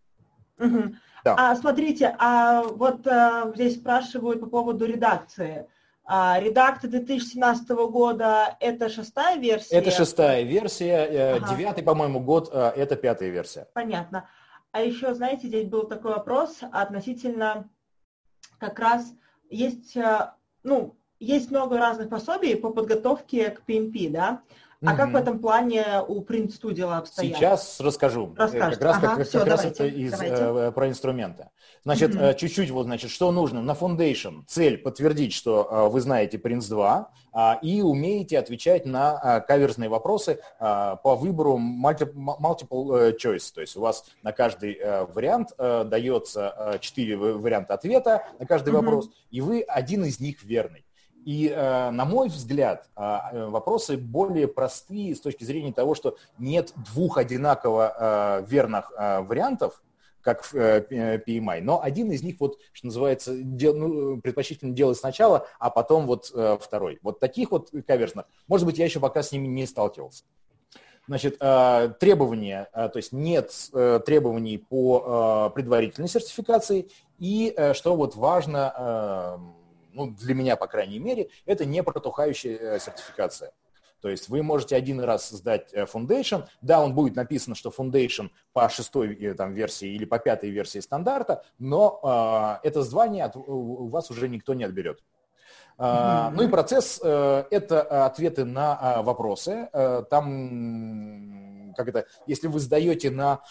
[0.60, 0.96] Угу.
[1.24, 1.36] Да.
[1.38, 5.68] А смотрите, а вот а, здесь спрашивают по поводу редакции.
[6.04, 9.76] А, редакция 2017 года это шестая версия?
[9.76, 11.56] Это шестая версия, ага.
[11.56, 13.68] девятый, по-моему, год это пятая версия.
[13.74, 14.30] Понятно.
[14.72, 17.70] А еще, знаете, здесь был такой вопрос относительно
[18.60, 19.14] как раз
[19.50, 19.98] есть,
[20.64, 24.42] ну, есть много разных пособий по подготовке к PMP, да?
[24.84, 24.98] А mm-hmm.
[24.98, 27.38] как в этом плане у Print Studio обстоят?
[27.38, 28.34] Сейчас расскажу.
[28.36, 28.80] Расскажите.
[28.80, 31.50] Как раз, ага, как, все, как давайте, раз это из, э, про инструменты.
[31.84, 32.36] Значит, mm-hmm.
[32.36, 33.62] чуть-чуть вот, значит, что нужно?
[33.62, 39.22] На Foundation цель подтвердить, что э, вы знаете Prince 2 э, и умеете отвечать на
[39.24, 43.54] э, каверзные вопросы э, по выбору multiple, multiple choice.
[43.54, 48.74] То есть у вас на каждый э, вариант э, дается э, варианта ответа на каждый
[48.74, 48.78] mm-hmm.
[48.78, 50.86] вопрос, и вы один из них верный.
[51.26, 56.18] И, э, на мой взгляд, а, э, вопросы более простые с точки зрения того, что
[56.40, 59.84] нет двух одинаково э, верных вариантов,
[60.22, 65.48] как в PMI, но один из них, вот, что называется, дел, ну, предпочтительно делать сначала,
[65.60, 67.00] а потом вот второй.
[67.02, 70.26] Вот таких вот каверзных, может быть, я еще пока с ними не сталкивался.
[71.08, 73.52] Значит, требования, то есть нет
[74.06, 79.40] требований по предварительной сертификации, и, что вот важно,
[79.94, 83.52] ну, для меня, по крайней мере, это не протухающая э, сертификация.
[84.02, 88.32] То есть вы можете один раз сдать э, Foundation, да, он будет написан, что Foundation
[88.52, 93.36] по шестой э, там, версии или по пятой версии стандарта, но э, это звание от,
[93.36, 95.04] у вас уже никто не отберет.
[95.78, 96.32] Mm-hmm.
[96.32, 99.70] Ну и процесс это ответы на э, вопросы.
[100.10, 103.42] Там, как это, если вы сдаете на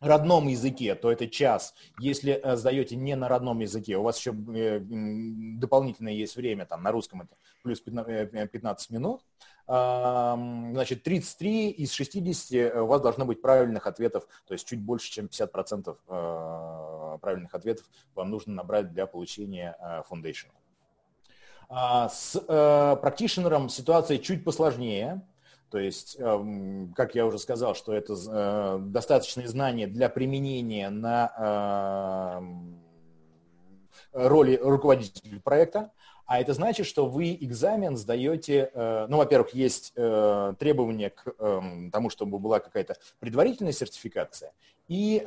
[0.00, 1.74] родном языке, то это час.
[1.98, 6.82] Если э, сдаете не на родном языке, у вас еще э, дополнительное есть время, там
[6.82, 9.22] на русском это плюс 15 э, минут,
[9.66, 15.26] значит, 33 из 60 у вас должно быть правильных ответов, то есть чуть больше, чем
[15.26, 17.86] 50% правильных ответов
[18.16, 19.76] вам нужно набрать для получения
[20.10, 20.48] foundation.
[21.68, 22.36] А с
[23.00, 25.22] практишнером ситуация чуть посложнее,
[25.70, 32.38] то есть, эм, как я уже сказал, что это э, достаточные знания для применения на
[32.38, 32.82] эм,
[34.12, 35.92] роли руководителя проекта,
[36.26, 41.92] а это значит, что вы экзамен сдаете, э, ну, во-первых, есть э, требования к эм,
[41.92, 44.52] тому, чтобы была какая-то предварительная сертификация,
[44.88, 45.22] и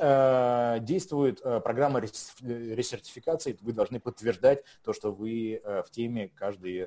[0.82, 6.86] действует программа ресертификации, вы должны подтверждать то, что вы в теме каждый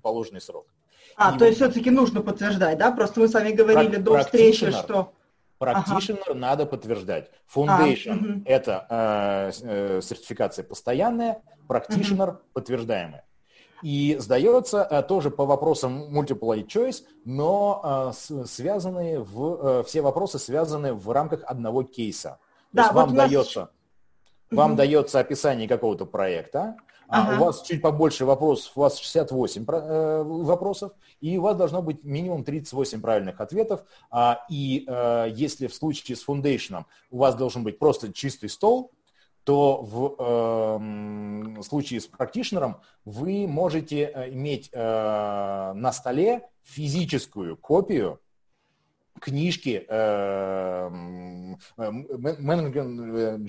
[0.00, 0.73] положенный срок.
[1.16, 2.90] А, то есть все-таки нужно подтверждать, да?
[2.90, 5.12] Просто мы с вами говорили до встречи, что...
[5.60, 6.34] Practitioner ага.
[6.34, 7.30] надо подтверждать.
[7.54, 8.42] Foundation а, угу.
[8.44, 12.38] это э, э, сертификация постоянная, Practitioner угу.
[12.52, 13.24] подтверждаемая.
[13.82, 20.38] И сдается э, тоже по вопросам multiple choice, но э, связанные в, э, все вопросы
[20.38, 22.38] связаны в рамках одного кейса.
[22.72, 23.28] Да, То есть вот вам нас...
[23.28, 23.70] дается,
[24.50, 26.76] вам дается описание какого-то проекта,
[27.14, 27.40] а ага.
[27.40, 32.02] у вас чуть побольше вопросов, у вас 68 э, вопросов, и у вас должно быть
[32.02, 33.84] минимум 38 правильных ответов.
[34.10, 38.90] А, и э, если в случае с Foundation у вас должен быть просто чистый стол,
[39.44, 48.18] то в э, случае с практишнером вы можете э, иметь э, на столе физическую копию
[49.20, 50.90] книжки э,
[51.76, 53.44] Managing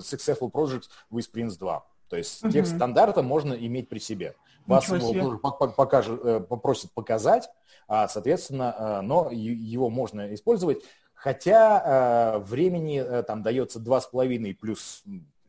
[0.00, 1.82] Successful Projects with Prince 2.
[2.08, 2.52] То есть угу.
[2.52, 4.34] текст стандарта можно иметь при себе.
[4.66, 7.48] Вас его покажет, э, попросят показать,
[7.86, 10.82] а, соответственно, э, но его можно использовать.
[11.14, 15.02] Хотя э, времени там дается два с половиной плюс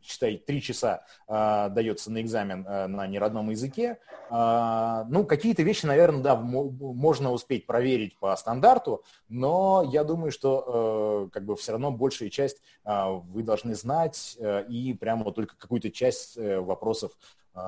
[0.09, 3.99] считай, три часа э, дается на экзамен э, на неродном языке.
[4.29, 11.27] Э, ну, какие-то вещи, наверное, да, можно успеть проверить по стандарту, но я думаю, что
[11.27, 15.35] э, как бы все равно большая часть э, вы должны знать э, и прямо вот
[15.35, 17.11] только какую-то часть э, вопросов
[17.55, 17.59] э,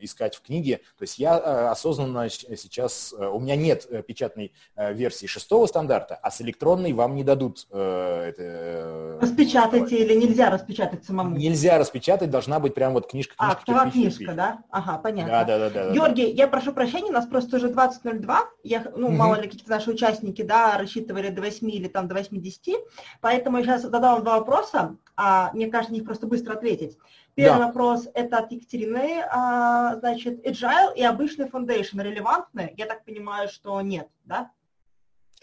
[0.00, 0.80] искать в книге.
[0.98, 6.14] То есть я э, осознанно сейчас, э, у меня нет э, печатной версии шестого стандарта,
[6.16, 9.18] а с электронной вам не дадут это...
[9.20, 11.36] Распечатать или нельзя распечатать самому?
[11.36, 13.34] Нельзя распечатать, должна быть прям вот книжка.
[13.36, 14.58] книжка а, книжка, книжка, да?
[14.70, 15.32] Ага, понятно.
[15.32, 15.70] Да, да, да.
[15.70, 16.42] да Георгий, да.
[16.42, 19.16] я прошу прощения, у нас просто уже 20.02, я, ну, угу.
[19.16, 22.76] мало ли какие-то наши участники, да, рассчитывали до 8 или там до 80,
[23.20, 26.96] поэтому я сейчас задам вам два вопроса, а мне кажется, на них просто быстро ответить.
[27.34, 27.66] Первый да.
[27.66, 29.24] вопрос это от Екатерины.
[29.30, 32.72] А, значит, Agile и обычный Foundation релевантны?
[32.76, 34.52] Я так понимаю, что нет, да?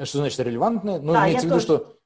[0.01, 0.99] Что значит релевантны?
[0.99, 1.65] Ну, да, имеется в виду, тоже...
[1.65, 1.97] что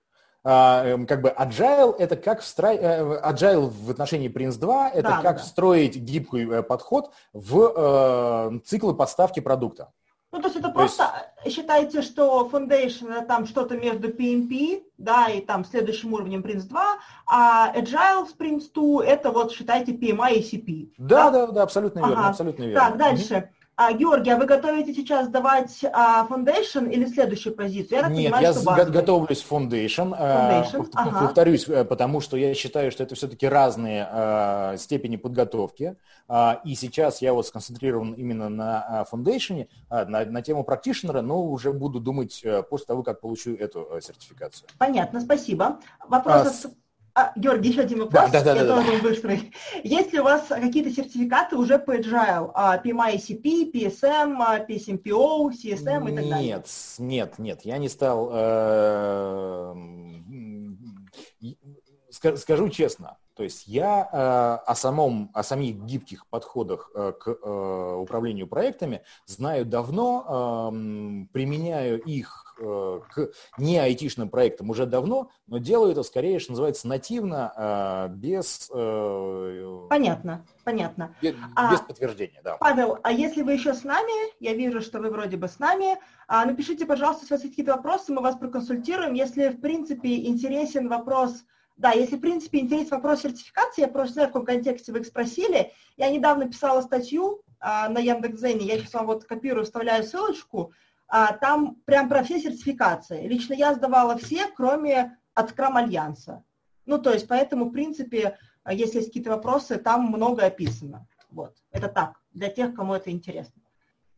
[0.43, 2.73] а, эм, как бы agile это как встра...
[2.73, 5.43] Э, agile в отношении Prince 2 это да, как да.
[5.43, 9.91] встроить гибкий э, подход в э, циклы поставки продукта.
[10.31, 11.11] Ну, то есть это то просто
[11.43, 11.55] есть...
[11.55, 16.97] считайте, что Foundation это там что-то между PMP, да, и там следующим уровнем Prince 2,
[17.25, 20.93] а Agile в Prince 2 это вот считайте PMI и CP.
[20.99, 22.29] Да, да, да, да абсолютно верно, ага.
[22.29, 22.79] абсолютно верно.
[22.79, 23.49] Так, дальше.
[23.81, 27.99] А, Георгий, а вы готовите сейчас давать а, foundation или следующую позицию?
[27.99, 28.91] Я так Нет, понимаю, я что базовый.
[28.91, 30.13] готовлюсь foundation.
[30.19, 30.89] А, foundation?
[30.95, 31.19] А, ага.
[31.27, 35.95] Повторюсь, э, потому что я считаю, что это все-таки разные а, степени подготовки.
[36.27, 41.41] А, и сейчас я вот сконцентрирован именно на foundation, а, на, на тему практишнера, но
[41.41, 44.67] уже буду думать а, после того, как получу эту а, сертификацию.
[44.77, 45.79] Понятно, спасибо.
[46.05, 46.69] Вопрос а,
[47.19, 49.03] а, Георгий, еще один вопрос, да, да, да, я да, тоже да.
[49.03, 49.51] быстрый.
[49.83, 52.53] Есть ли у вас какие-то сертификаты уже по Agile?
[52.83, 56.41] PMI-CP, PSM, PSMPO, CSM и так далее?
[56.41, 56.67] Нет,
[56.97, 58.29] нет, нет, я не стал...
[58.31, 59.75] Э,
[62.11, 67.95] скажу честно, то есть я э, о, самом, о самих гибких подходах э, к э,
[67.97, 75.91] управлению проектами знаю давно, э, применяю их к не айтишным проектам уже давно, но делаю
[75.91, 78.69] это скорее, что называется, нативно, э, без...
[78.73, 81.15] Э, понятно, понятно.
[81.21, 82.57] Без, а, без подтверждения, да.
[82.57, 85.97] Павел, а если вы еще с нами, я вижу, что вы вроде бы с нами,
[86.27, 89.13] а, напишите, пожалуйста, если у вас какие-то вопросы, мы вас проконсультируем.
[89.13, 91.43] Если, в принципе, интересен вопрос
[91.79, 95.05] да, если, в принципе, интересен вопрос сертификации, я просто знаю, в каком контексте вы их
[95.05, 95.71] спросили.
[95.95, 100.73] Я недавно писала статью а, на Яндекс.Зене, я сейчас вам вот копирую, вставляю ссылочку.
[101.09, 103.27] А, там прям про все сертификации.
[103.27, 106.43] Лично я сдавала все, кроме от Scrum Альянса.
[106.85, 108.37] Ну, то есть, поэтому, в принципе,
[108.69, 111.07] если есть какие-то вопросы, там много описано.
[111.31, 113.61] Вот, это так, для тех, кому это интересно.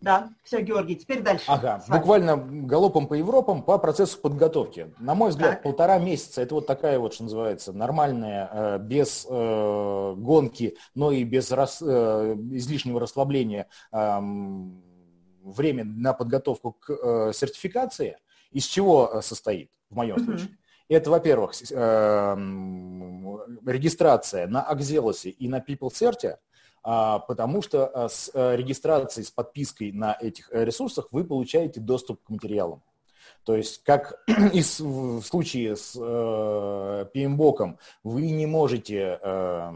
[0.02, 1.46] Да, все, Георгий, теперь дальше.
[1.48, 4.92] Ага, буквально галопом по Европам по процессу подготовки.
[5.00, 5.64] На мой взгляд, так.
[5.64, 11.24] полтора месяца– это вот такая вот, что называется, нормальная, э, без э, гонки, но и
[11.24, 13.68] без рас, э, излишнего расслабления
[15.44, 18.18] время на подготовку к э, сертификации.
[18.52, 20.26] Из чего э, состоит, в моем mm-hmm.
[20.26, 20.58] случае?
[20.90, 22.36] Это, во-первых, э,
[23.66, 26.38] регистрация на Axelos и на PeopleCert–
[26.84, 31.80] а, потому что а, с э, регистрацией, с подпиской на этих э, ресурсах вы получаете
[31.80, 32.82] доступ к материалам.
[33.46, 34.24] То есть, как
[34.54, 39.72] и в случае с э, PMBOK, вы не можете, э,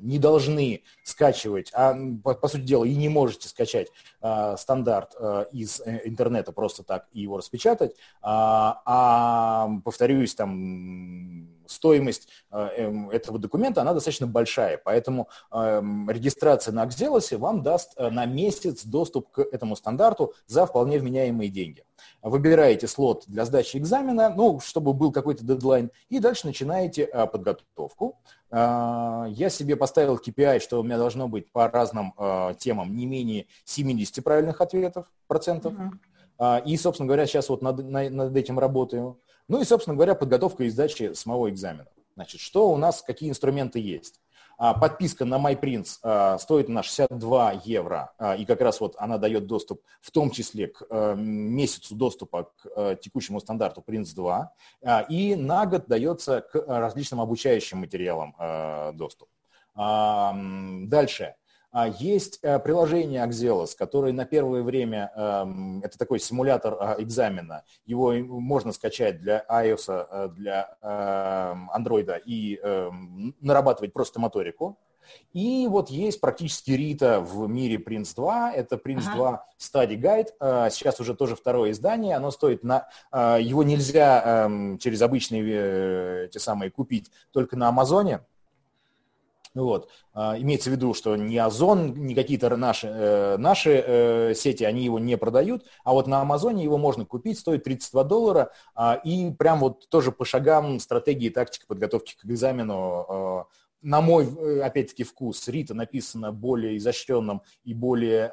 [0.00, 3.88] не должны скачивать, а по, по сути дела и не можете скачать
[4.22, 11.48] э, стандарт э, из э, интернета просто так и его распечатать, а, а повторюсь, там
[11.66, 18.24] стоимость эм, этого документа, она достаточно большая, поэтому эм, регистрация на Axelos вам даст на
[18.24, 21.84] месяц доступ к этому стандарту за вполне вменяемые деньги.
[22.22, 28.18] Выбираете слот для сдачи экзамена, ну, чтобы был какой-то дедлайн, и дальше начинаете подготовку.
[28.50, 32.14] Я себе поставил KPI, что у меня должно быть по разным
[32.58, 35.74] темам не менее 70 правильных ответов, процентов.
[36.38, 39.18] А, и, собственно говоря, сейчас вот над, над этим работаю.
[39.48, 41.88] Ну и, собственно говоря, подготовка и сдачи самого экзамена.
[42.14, 44.20] Значит, что у нас, какие инструменты есть?
[44.60, 49.16] А, подписка на MyPrince а, стоит у нас 62 евро, и как раз вот она
[49.16, 50.84] дает доступ, в том числе к
[51.16, 54.52] месяцу доступа к текущему стандарту Prince 2,
[55.08, 58.34] и на год дается к различным обучающим материалам
[58.96, 59.28] доступ.
[59.74, 61.34] Дальше.
[61.70, 67.62] А есть э, приложение Axelos, которое на первое время, эм, это такой симулятор а, экзамена,
[67.84, 74.78] его можно скачать для iOS, э, для эм, Android и эм, нарабатывать просто моторику.
[75.32, 79.16] И вот есть практически рита в мире Prince 2, это Prince ага.
[79.16, 84.48] 2 Study Guide, э, сейчас уже тоже второе издание, оно стоит на, его нельзя
[84.80, 88.20] через обычные те самые купить только на Амазоне,
[89.54, 89.88] вот.
[90.12, 94.84] А, имеется в виду, что ни Озон, ни какие-то наши, э, наши э, сети, они
[94.84, 99.30] его не продают, а вот на Амазоне его можно купить, стоит 32 доллара, а, и
[99.32, 103.44] прям вот тоже по шагам стратегии тактики подготовки к экзамену а,
[103.80, 108.32] на мой, э, опять-таки, вкус, Рита написана более изощренным и более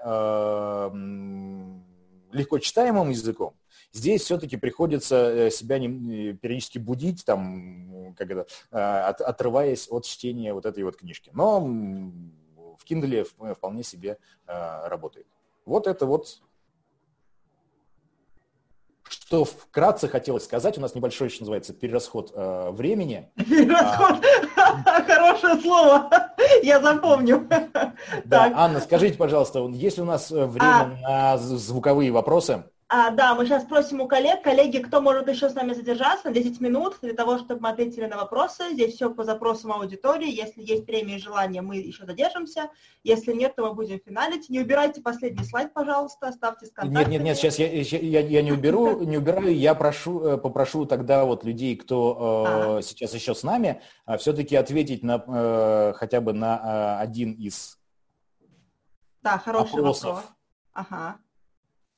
[2.31, 3.53] легко читаемым языком.
[3.95, 10.03] Здесь все-таки приходится э, себя не, периодически будить, там, как это, э, от, отрываясь от
[10.03, 11.31] чтения вот этой вот книжки.
[11.33, 14.17] Но в Kindle вполне себе
[14.47, 15.27] э, работает.
[15.65, 16.41] Вот это вот
[19.07, 23.31] что вкратце хотелось сказать, у нас небольшой, что называется, перерасход э, времени.
[23.37, 24.25] Перерасход,
[24.57, 26.09] а, хорошее слово,
[26.63, 27.47] я запомню.
[28.25, 31.35] Да, Анна, скажите, пожалуйста, есть ли у нас время а...
[31.35, 32.65] на звуковые вопросы?
[32.97, 34.41] А, да, мы сейчас спросим у коллег.
[34.41, 38.05] Коллеги, кто может еще с нами задержаться на 10 минут для того, чтобы мы ответили
[38.05, 38.71] на вопросы.
[38.71, 40.31] Здесь все по запросам аудитории.
[40.31, 42.69] Если есть время и желание, мы еще задержимся.
[43.03, 44.47] Если нет, то мы будем финалить.
[44.47, 47.03] Не убирайте последний слайд, пожалуйста, оставьте с контактами.
[47.03, 49.53] Нет, нет, нет, сейчас я, я, я не уберу, не убираю.
[49.53, 54.55] Я прошу, э, попрошу тогда вот людей, кто э, сейчас еще с нами, э, все-таки
[54.55, 57.77] ответить на, э, хотя бы на э, один из
[59.21, 60.05] да, хороший опросов.
[60.05, 60.23] Вопрос.
[60.71, 61.17] Ага.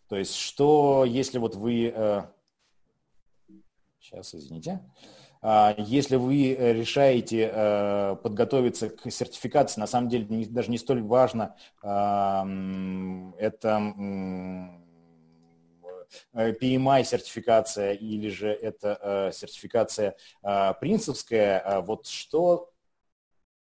[0.08, 1.92] То есть, что если вот вы...
[1.94, 2.24] Э,
[4.00, 4.82] сейчас, извините.
[5.42, 11.56] А, если вы решаете э, подготовиться к сертификации, на самом деле даже не столь важно,
[11.82, 12.32] это
[16.34, 20.16] PMI сертификация или же это э, сертификация
[20.80, 21.60] принципская.
[21.60, 22.72] А вот что...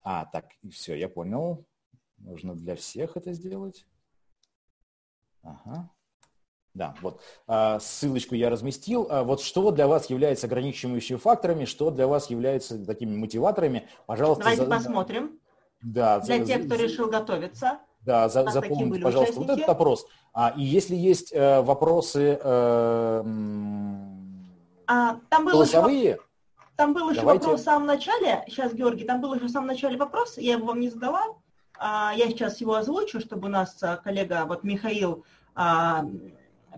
[0.03, 1.64] А, так, все, я понял.
[2.18, 3.87] Нужно для всех это сделать.
[5.43, 5.91] Ага.
[6.74, 7.20] Да, вот.
[7.46, 9.06] А, ссылочку я разместил.
[9.10, 13.88] А вот что для вас является ограничивающими факторами, что для вас является такими мотиваторами?
[14.06, 14.44] Пожалуйста.
[14.44, 14.70] Давайте за...
[14.70, 15.38] посмотрим.
[15.82, 16.20] Да.
[16.20, 16.44] Для за...
[16.44, 17.78] тех, кто решил готовиться.
[18.02, 19.48] Да, за, запомните, пожалуйста, участники.
[19.48, 20.06] вот этот вопрос.
[20.32, 23.22] А, и если есть э, вопросы э,
[24.86, 26.18] а, там был голосовые, еще,
[26.76, 27.44] там был еще давайте...
[27.44, 28.44] вопрос в самом начале.
[28.46, 31.22] Сейчас, Георгий, там был еще в самом начале вопрос, я его вам не задала.
[31.78, 36.06] А, я сейчас его озвучу, чтобы у нас а, коллега, вот Михаил, а,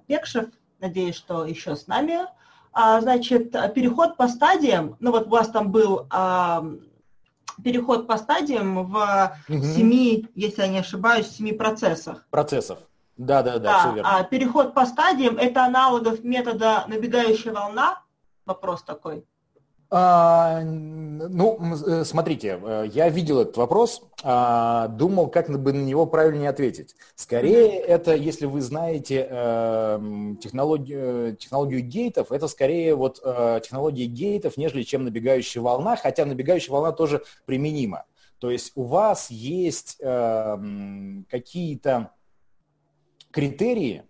[0.06, 0.46] Пекшев,
[0.80, 2.20] надеюсь, что еще с нами.
[2.72, 6.64] А, значит, переход по стадиям, ну вот у вас там был а,
[7.62, 9.62] переход по стадиям в угу.
[9.62, 12.26] семи, если я не ошибаюсь, семи процессах.
[12.30, 12.78] Процессов.
[13.16, 14.16] Да, да, да, да все верно.
[14.16, 18.02] А переход по стадиям это аналогов метода набегающая волна.
[18.46, 19.24] Вопрос такой.
[19.92, 26.06] А, ну, э, смотрите, э, я видел этот вопрос, а, думал, как бы на него
[26.06, 26.94] правильнее ответить.
[27.16, 34.56] Скорее, это, если вы знаете эм, технологию, технологию гейтов, это скорее вот э, технология гейтов,
[34.56, 38.04] нежели чем набегающая волна, хотя набегающая волна тоже применима.
[38.38, 42.12] То есть у вас есть эм, какие-то
[43.32, 44.04] критерии,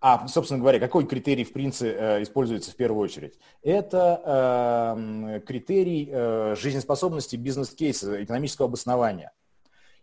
[0.00, 3.38] а, собственно говоря, какой критерий в принципе э, используется в первую очередь?
[3.62, 9.32] Это э, критерий э, жизнеспособности бизнес-кейса, экономического обоснования.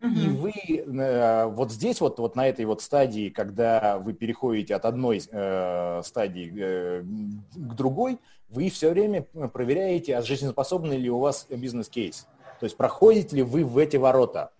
[0.01, 0.09] Uh-huh.
[0.09, 4.83] И вы э, вот здесь вот, вот на этой вот стадии, когда вы переходите от
[4.83, 8.19] одной э, стадии э, к другой,
[8.49, 12.27] вы все время проверяете, а жизнеспособный ли у вас бизнес-кейс.
[12.59, 14.51] То есть проходите ли вы в эти ворота.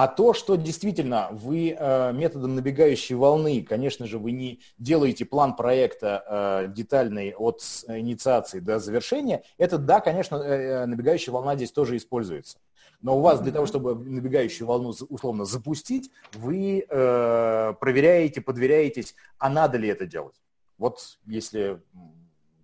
[0.00, 5.54] А то, что действительно вы э, методом набегающей волны, конечно же, вы не делаете план
[5.54, 11.98] проекта э, детальный от инициации до завершения, это да, конечно, э, набегающая волна здесь тоже
[11.98, 12.56] используется.
[13.02, 19.76] Но у вас для того, чтобы набегающую волну условно запустить, вы проверяете, подверяетесь, а надо
[19.76, 20.40] ли это делать.
[20.78, 21.78] Вот если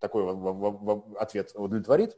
[0.00, 0.24] такой
[1.18, 2.16] ответ удовлетворит.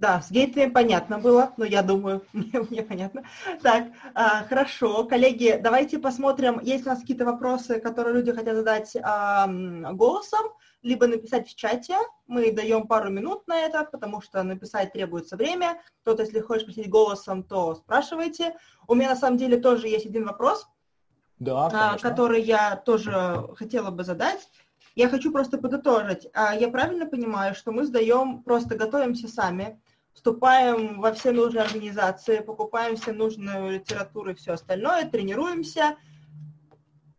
[0.00, 3.22] Да, с гейтами понятно было, но я думаю, мне, мне понятно.
[3.62, 8.96] Так, а, хорошо, коллеги, давайте посмотрим, есть у нас какие-то вопросы, которые люди хотят задать
[9.02, 9.46] а,
[9.92, 11.98] голосом, либо написать в чате.
[12.26, 15.82] Мы даем пару минут на это, потому что написать требуется время.
[16.00, 18.56] Кто-то, если хочет спросить голосом, то спрашивайте.
[18.88, 20.66] У меня на самом деле тоже есть один вопрос,
[21.38, 24.48] да, а, который я тоже хотела бы задать.
[24.94, 26.26] Я хочу просто подытожить.
[26.32, 29.80] А, я правильно понимаю, что мы сдаем, просто готовимся сами,
[30.20, 35.96] вступаем во все нужные организации, покупаем все нужную литературу и все остальное, тренируемся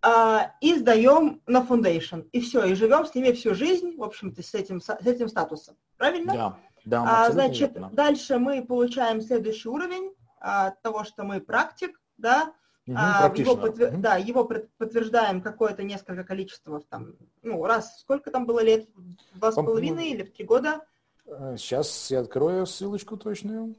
[0.03, 2.29] а, и сдаем на foundation.
[2.31, 5.75] И все, и живем с ними всю жизнь, в общем-то, с этим, с этим статусом.
[5.97, 6.33] Правильно?
[6.33, 6.57] Да.
[6.85, 7.89] Да, а, значит, верно.
[7.91, 12.53] дальше мы получаем следующий уровень а, того, что мы практик, да,
[12.87, 13.93] угу, а, его, подтвер...
[13.93, 14.01] угу.
[14.01, 17.13] да, его подтверждаем какое-то несколько количество, там,
[17.43, 18.89] ну, раз, сколько там было лет,
[19.33, 20.81] два с половиной или в три года?
[21.25, 23.75] Сейчас я открою ссылочку точную.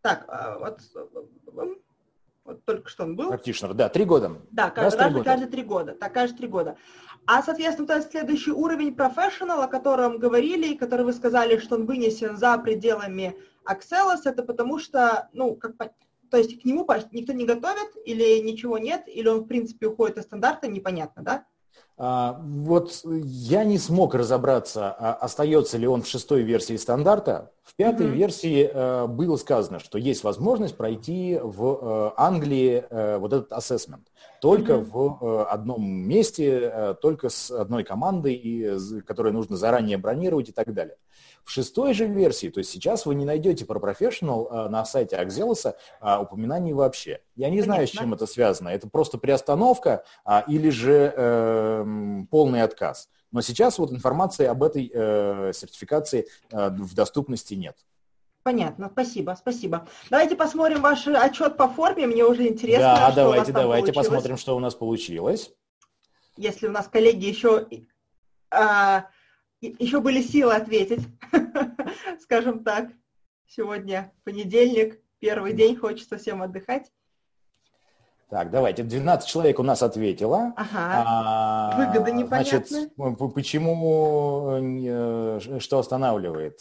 [0.00, 0.80] Так, а, вот,
[2.44, 3.28] вот только что он был.
[3.28, 4.32] Практишнер, да, три года.
[4.50, 5.24] Да, каждый, каждый, года.
[5.24, 5.94] каждые три года.
[5.94, 6.76] Так, каждые три года.
[7.26, 11.86] А, соответственно, то есть следующий уровень professional, о котором говорили, который вы сказали, что он
[11.86, 13.36] вынесен за пределами
[13.66, 15.74] Axelos, это потому что, ну, как,
[16.30, 20.18] то есть к нему никто не готовит, или ничего нет, или он, в принципе, уходит
[20.18, 21.46] из стандарта, непонятно, да?
[21.96, 27.52] А, вот я не смог разобраться, а остается ли он в шестой версии стандарта.
[27.62, 28.16] В пятой mm-hmm.
[28.16, 34.08] версии э, было сказано, что есть возможность пройти в э, Англии э, вот этот ассессмент.
[34.40, 34.90] Только mm-hmm.
[34.90, 40.96] в одном месте, только с одной командой, которую нужно заранее бронировать и так далее.
[41.44, 45.16] В шестой же версии, то есть сейчас вы не найдете про Professional э, на сайте
[45.16, 47.20] Axelos а, упоминаний вообще.
[47.36, 48.70] Я не знаю, с чем это связано.
[48.70, 51.84] Это просто приостановка а, или же э,
[52.30, 53.10] полный отказ.
[53.30, 57.76] Но сейчас вот информации об этой э, сертификации э, в доступности нет.
[58.44, 59.88] Понятно, спасибо, спасибо.
[60.08, 63.54] Давайте посмотрим ваш отчет по форме, мне уже интересно, да, что давайте, у вас там
[63.54, 64.06] давайте получилось.
[64.06, 65.50] посмотрим, что у нас получилось.
[66.36, 67.66] Если у нас коллеги еще
[68.50, 69.06] а,
[69.78, 71.06] еще были силы ответить,
[72.20, 72.90] скажем так.
[73.46, 76.90] Сегодня понедельник, первый день, хочется всем отдыхать.
[78.30, 78.82] Так, давайте.
[78.82, 80.52] 12 человек у нас ответило.
[80.56, 81.04] Ага.
[81.06, 82.64] А, Выгода непонятна.
[82.66, 86.60] Значит, почему, э, что останавливает?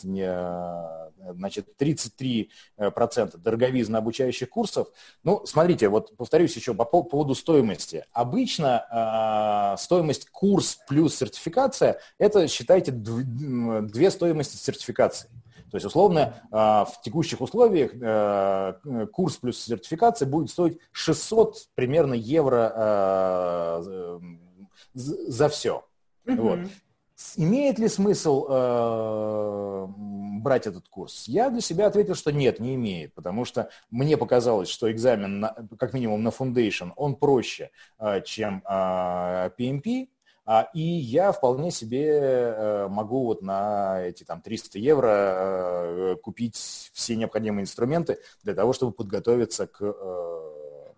[1.32, 4.88] Значит, 33% дороговизна обучающих курсов.
[5.24, 8.06] Ну, смотрите, вот повторюсь еще по поводу стоимости.
[8.12, 15.30] Обычно а, стоимость курс плюс сертификация– это, считайте, две стоимости сертификации.
[15.74, 22.14] То есть, условно, а, в текущих условиях э, курс плюс сертификация будет стоить 600 примерно
[22.14, 24.20] евро а,
[24.94, 25.84] за все.
[26.26, 26.36] Mm-hmm.
[26.36, 26.60] Вот.
[27.36, 29.88] Имеет ли смысл э,
[30.42, 31.28] брать этот курс?
[31.28, 35.56] Я для себя ответил, что нет, не имеет, потому что мне показалось, что экзамен, на,
[35.78, 40.08] как минимум на Foundation, он проще, э, чем э, PMP,
[40.46, 46.58] а, и я вполне себе э, могу вот на эти там 300 евро э, купить
[46.94, 50.94] все необходимые инструменты для того, чтобы подготовиться к э,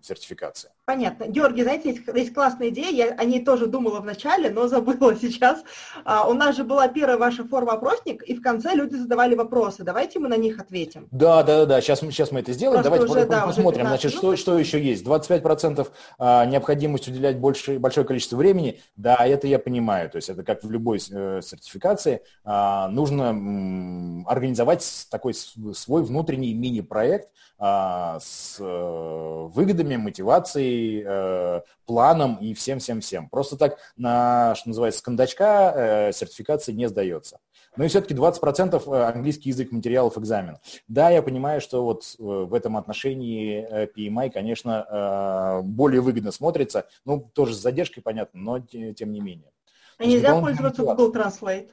[0.00, 0.70] сертификации.
[0.88, 1.26] Понятно.
[1.26, 5.62] Георгий, знаете, есть, есть классная идея, я о ней тоже думала вначале, но забыла сейчас.
[6.02, 9.84] А, у нас же была первая ваша форма опросник, и в конце люди задавали вопросы.
[9.84, 11.06] Давайте мы на них ответим.
[11.10, 12.82] Да, да, да, сейчас, сейчас мы это сделаем.
[12.82, 15.04] Просто Давайте уже, да, посмотрим, значит, что, что еще есть.
[15.04, 15.86] 25%
[16.18, 18.80] а, необходимость уделять больше, большое количество времени.
[18.96, 20.08] Да, это я понимаю.
[20.08, 22.22] То есть это как в любой э, сертификации.
[22.44, 27.28] А, нужно организовать такой свой внутренний мини-проект
[27.60, 33.28] а, с э, выгодами, мотивацией, э, планом и всем-всем-всем.
[33.28, 37.38] Просто так на, что называется, с кондачка э, сертификации не сдается.
[37.76, 40.60] Но и все-таки 20% э, английский язык материалов экзамена.
[40.88, 46.86] Да, я понимаю, что вот э, в этом отношении э, PMI, конечно, более выгодно смотрится.
[47.04, 49.52] Ну, тоже с задержкой, понятно, но тем не менее.
[49.98, 51.70] А нельзя пользоваться Google Translate?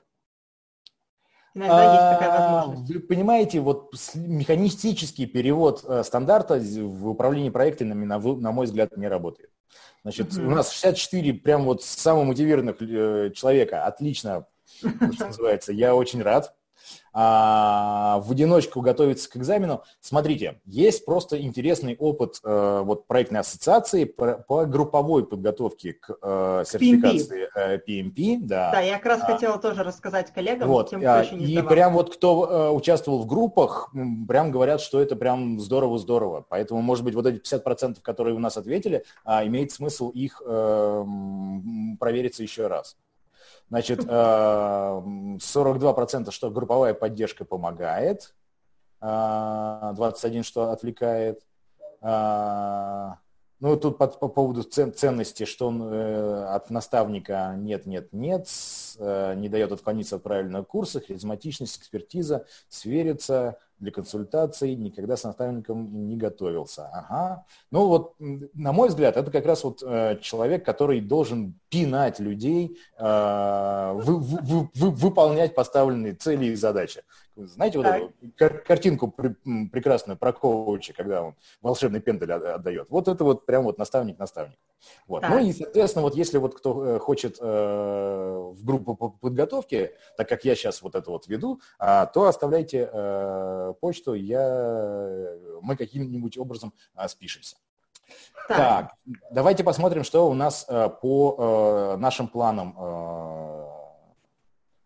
[1.56, 2.94] Иногда есть такая а, возможность.
[2.94, 9.50] Вы понимаете, вот механистический перевод э, стандарта в управлении проектами, на, мой взгляд, не работает.
[10.04, 13.86] Значит, у нас 64 прям вот самого мотивированных э, человека.
[13.86, 15.72] Отлично, что называется.
[15.72, 16.54] Я очень рад.
[17.18, 19.84] А в одиночку готовиться к экзамену.
[20.02, 26.64] Смотрите, есть просто интересный опыт э, вот проектной ассоциации по, по групповой подготовке к э,
[26.68, 27.82] сертификации PMP.
[27.88, 28.72] PMP да.
[28.74, 31.46] да, я как раз а, хотела тоже рассказать коллегам, вот, тем, кто а, еще не
[31.46, 33.94] И прям вот кто э, участвовал в группах,
[34.28, 36.46] прям говорят, что это прям здорово-здорово.
[36.50, 41.06] Поэтому, может быть, вот эти 50%, которые у нас ответили, э, имеет смысл их э,
[41.98, 42.98] провериться еще раз.
[43.70, 48.36] Значит, 42% э, что групповая поддержка помогает,
[49.02, 51.42] 21% что отвлекает.
[52.02, 53.14] Э,
[53.62, 58.48] ну, тут по, по поводу цен, ценности, что он э, от наставника нет, нет, нет,
[59.00, 66.08] э, не дает отклониться от правильного курса, харизматичность, экспертиза, свериться, для консультаций, никогда с наставником
[66.08, 66.88] не готовился.
[66.88, 67.46] Ага.
[67.72, 72.78] Ну вот, на мой взгляд, это как раз вот э, человек, который должен пинать людей,
[72.98, 77.04] э, вы, вы, вы, выполнять поставленные цели и задачи.
[77.36, 82.90] Знаете вот эту кар- картинку прекрасную про коуча, когда он волшебный пендель отдает?
[82.90, 84.58] Вот это вот прям вот наставник-наставник.
[85.08, 85.24] Вот.
[85.28, 90.30] Ну и, соответственно, вот если вот кто э, хочет э, в группу по подготовке, так
[90.30, 96.38] как я сейчас вот это вот веду, э, то оставляйте э, почту, я, мы каким-нибудь
[96.38, 97.58] образом э, спишемся.
[98.48, 98.58] Так.
[98.58, 98.94] так,
[99.32, 103.68] давайте посмотрим, что у нас э, по э, нашим планам, э,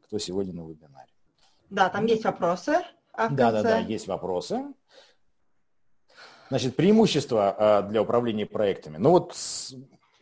[0.06, 1.09] кто сегодня на вебинаре.
[1.70, 2.82] Да, там есть вопросы.
[3.14, 4.66] А да, да, да, есть вопросы.
[6.50, 8.98] Значит, преимущества э, для управления проектами.
[8.98, 9.36] Ну вот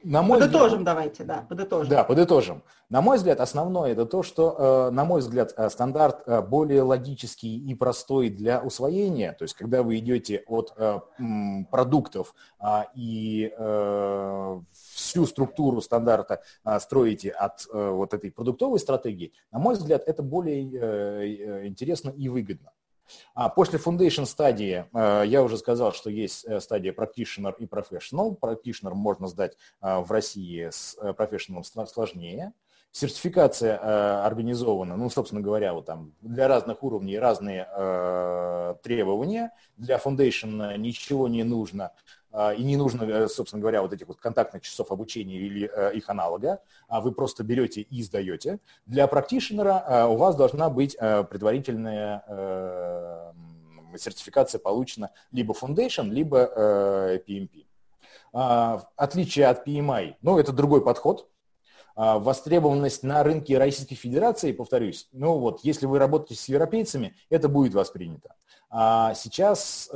[0.08, 1.90] на мой подытожим взгляд, давайте, да, подытожим.
[1.90, 2.64] Да, подытожим.
[2.90, 6.82] На мой взгляд, основное это то, что, э, на мой взгляд, э, стандарт э, более
[6.82, 9.34] логический и простой для усвоения.
[9.34, 10.74] То есть, когда вы идете от
[11.72, 13.52] продуктов а, и
[14.74, 16.42] всю структуру стандарта
[16.80, 22.72] строите от вот этой продуктовой стратегии, на мой взгляд, это более интересно и выгодно.
[23.34, 28.38] А после foundation стадии э, я уже сказал, что есть э, стадия practitioner и professional.
[28.40, 32.54] Practitioner можно сдать э, в России с professional сложнее.
[32.92, 37.66] Сертификация организована, ну, собственно говоря, вот там для разных уровней разные
[38.82, 39.52] требования.
[39.76, 41.92] Для Foundation ничего не нужно.
[42.38, 45.96] А, и не нужно, э, собственно говоря, вот этих вот контактных часов обучения или э,
[45.96, 48.60] их аналога, а вы просто берете и сдаете.
[48.86, 53.34] Для практишнера э, у вас должна быть предварительная
[53.96, 57.66] сертификация получена либо Foundation, либо PMP.
[58.34, 61.28] А, отличие от PMI, ну, это другой подход,
[61.96, 67.50] а, востребованность на рынке Российской Федерации, повторюсь, ну вот, если вы работаете с европейцами, это
[67.50, 68.36] будет воспринято.
[68.70, 69.90] А сейчас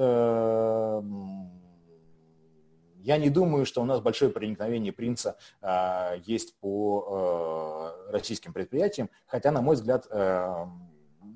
[3.03, 9.09] я не думаю, что у нас большое проникновение принца э, есть по э, российским предприятиям,
[9.27, 10.65] хотя, на мой взгляд, э,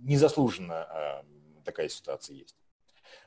[0.04, 2.56] незаслуженно э, такая ситуация есть.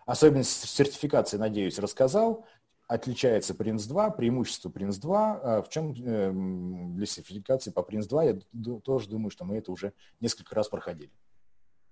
[0.06, 2.46] Особенность сертификации, надеюсь, рассказал.
[2.86, 5.62] Отличается Принц-2, преимущество Принц-2.
[5.62, 5.92] В чем
[6.94, 11.12] для сертификации по Принц-2, я тоже думаю, что мы это уже несколько раз проходили.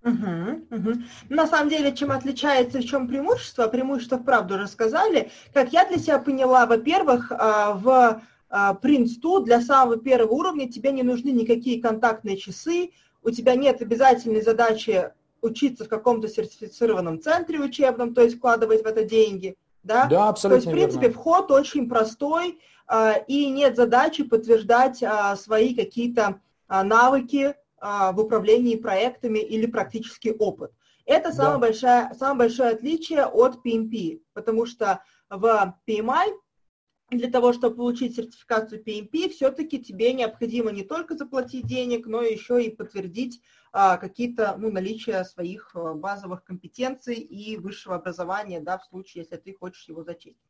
[0.07, 0.93] Угу, угу.
[1.29, 3.67] На самом деле, чем отличается, в чем преимущество?
[3.67, 5.33] Преимущество, вправду рассказали.
[5.53, 10.71] Как я для себя поняла, во-первых, а, в Prince а, 2 для самого первого уровня
[10.71, 12.91] тебе не нужны никакие контактные часы,
[13.25, 15.11] у тебя нет обязательной задачи
[15.43, 19.57] учиться в каком-то сертифицированном центре учебном, то есть вкладывать в это деньги.
[19.83, 21.21] Да, да абсолютно То есть, в принципе, верно.
[21.21, 25.03] вход очень простой, а, и нет задачи подтверждать
[25.37, 30.73] свои какие-то навыки, в управлении проектами или практический опыт.
[31.05, 31.59] Это самое, да.
[31.59, 36.33] большое, самое большое отличие от PMP, потому что в PMI
[37.11, 42.65] для того, чтобы получить сертификацию PMP, все-таки тебе необходимо не только заплатить денег, но еще
[42.65, 43.41] и подтвердить
[43.73, 49.37] а, какие-то ну, наличие своих а, базовых компетенций и высшего образования, да, в случае, если
[49.37, 50.41] ты хочешь его зачесть.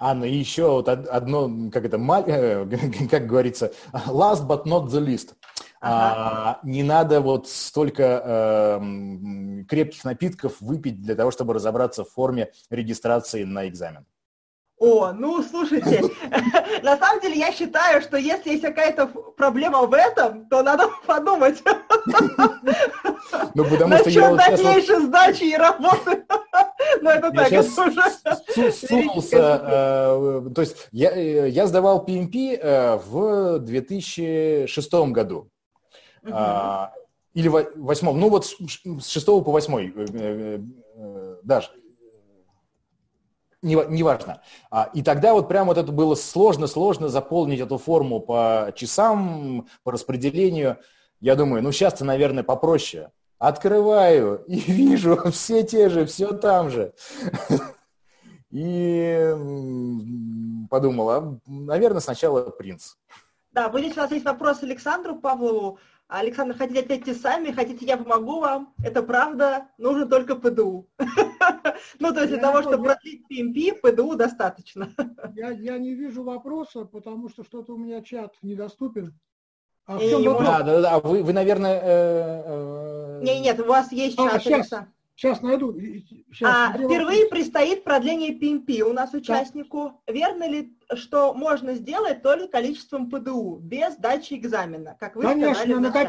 [0.00, 1.98] Анна, и еще вот одно, как это,
[3.10, 5.34] как говорится, last but not the least.
[5.84, 6.60] Ага.
[6.62, 12.50] А, не надо вот столько э, крепких напитков выпить для того, чтобы разобраться в форме
[12.70, 14.06] регистрации на экзамен.
[14.78, 16.02] О, ну слушайте,
[16.82, 19.06] на самом деле я считаю, что если есть какая-то
[19.36, 21.62] проблема в этом, то надо подумать.
[23.54, 26.24] Ну, потому что я дальнейшей сдачи и работы.
[27.00, 28.72] Ну, это так, уже...
[28.72, 35.50] Сунулся, э, то есть я, э, сдавал PMP э, в 2006 году.
[36.30, 36.92] А,
[37.34, 40.58] или восьмом, ну вот с шестого по восьмой, э, э,
[40.96, 41.70] э, даже,
[43.62, 44.42] неважно.
[44.70, 49.92] А, и тогда вот прям вот это было сложно-сложно заполнить эту форму по часам, по
[49.92, 50.78] распределению.
[51.20, 53.10] Я думаю, ну сейчас-то, наверное, попроще.
[53.38, 56.94] Открываю и вижу все те же, все там же.
[58.50, 59.34] И
[60.70, 62.94] подумал, а, наверное, сначала принц.
[63.50, 65.78] Да, вот здесь у нас есть вопрос Александру Павлову.
[66.18, 68.72] Александр, хотите ответьте сами, хотите, я помогу вам.
[68.84, 70.88] Это правда, нужно только ПДУ.
[71.98, 74.90] Ну, то есть для того, чтобы продлить PMP, ПДУ достаточно.
[75.34, 79.18] Я не вижу вопроса, потому что что-то у меня чат недоступен.
[79.86, 81.80] А да, да, да, вы, вы наверное...
[81.82, 83.20] Э, э...
[83.22, 85.78] Нет, нет, у вас есть а, чат, сейчас, найду.
[85.78, 90.02] Сейчас, а, впервые предстоит продление PMP у нас участнику.
[90.06, 90.12] Да.
[90.12, 95.74] Верно ли, что можно сделать только количеством ПДУ, без дачи экзамена, как вы конечно, сказали
[95.74, 95.80] в?
[95.80, 96.08] Накоп...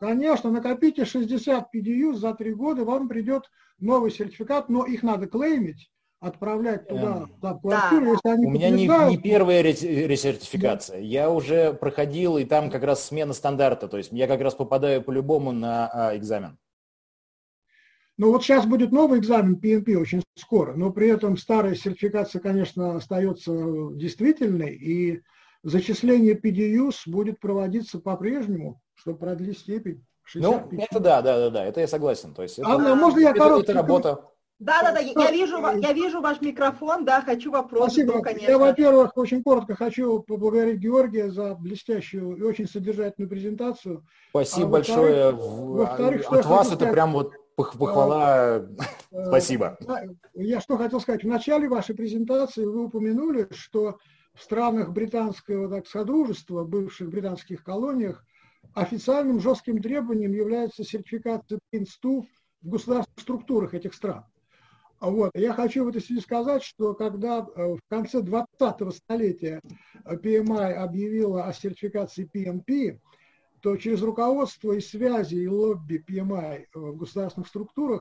[0.00, 5.90] Конечно, накопите 60 PDU за три года, вам придет новый сертификат, но их надо клеймить
[6.20, 8.10] отправлять туда, туда квартиру, да.
[8.10, 10.98] если они У меня не, не первая ресертификация.
[10.98, 11.02] Да.
[11.02, 13.88] Я уже проходил, и там как раз смена стандарта.
[13.88, 16.58] То есть я как раз попадаю по-любому на а, экзамен.
[18.18, 22.96] Ну вот сейчас будет новый экзамен PNP очень скоро, но при этом старая сертификация, конечно,
[22.96, 23.52] остается
[23.92, 25.22] действительной, и
[25.62, 30.04] зачисление PDUs будет проводиться по-прежнему, чтобы продлить степень.
[30.24, 30.72] 65.
[30.72, 32.34] Ну, это да, да, да, да, это я согласен.
[32.34, 34.24] То есть это, Анна, можно я это, это работа.
[34.58, 37.92] Да, да, да, я вижу, я вижу ваш микрофон, да, хочу вопрос.
[37.92, 38.14] Спасибо.
[38.14, 38.50] Ну, конечно.
[38.50, 44.06] Я, во-первых, очень коротко хочу поблагодарить Георгия за блестящую и очень содержательную презентацию.
[44.30, 45.30] Спасибо а большое.
[45.32, 46.94] Во-вторых, От что вас это сказать?
[46.94, 48.66] прям вот похвала.
[49.12, 49.78] А, Спасибо.
[50.34, 51.24] Я что хотел сказать.
[51.24, 53.98] В начале вашей презентации вы упомянули, что
[54.34, 58.24] в странах британского так, содружества, бывших британских колониях,
[58.74, 62.24] официальным жестким требованием является сертификация PINS-2
[62.62, 64.24] в государственных структурах этих стран.
[65.00, 65.30] Вот.
[65.34, 69.60] Я хочу в этой связи сказать, что когда э, в конце 20-го столетия
[70.04, 72.98] PMI объявила о сертификации PMP,
[73.66, 78.00] то через руководство и связи и лобби PMI в государственных структурах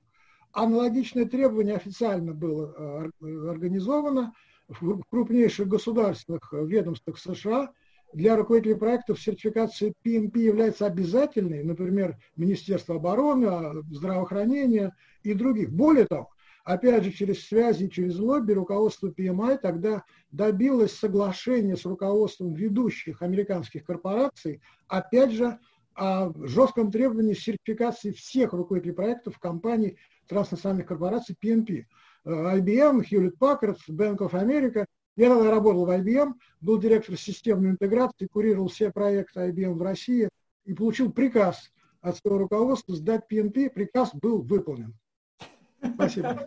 [0.51, 4.33] аналогичное требование официально было э, организовано
[4.67, 7.71] в крупнейших государственных ведомствах США.
[8.13, 15.71] Для руководителей проектов сертификация PMP является обязательной, например, Министерство обороны, здравоохранения и других.
[15.71, 16.29] Более того,
[16.65, 23.85] опять же, через связи, через лобби руководство PMI тогда добилось соглашения с руководством ведущих американских
[23.85, 25.59] корпораций, опять же,
[25.93, 29.97] о жестком требовании сертификации всех руководителей проектов компаний
[30.27, 31.85] транснациональных корпораций PNP.
[32.25, 34.85] IBM, Hewlett Packard, Bank of America.
[35.15, 40.27] Я тогда работал в IBM, был директор системной интеграции, курировал все проекты IBM в России
[40.65, 41.71] и получил приказ
[42.01, 43.69] от своего руководства сдать PNP.
[43.69, 44.97] Приказ был выполнен.
[45.93, 46.45] Спасибо.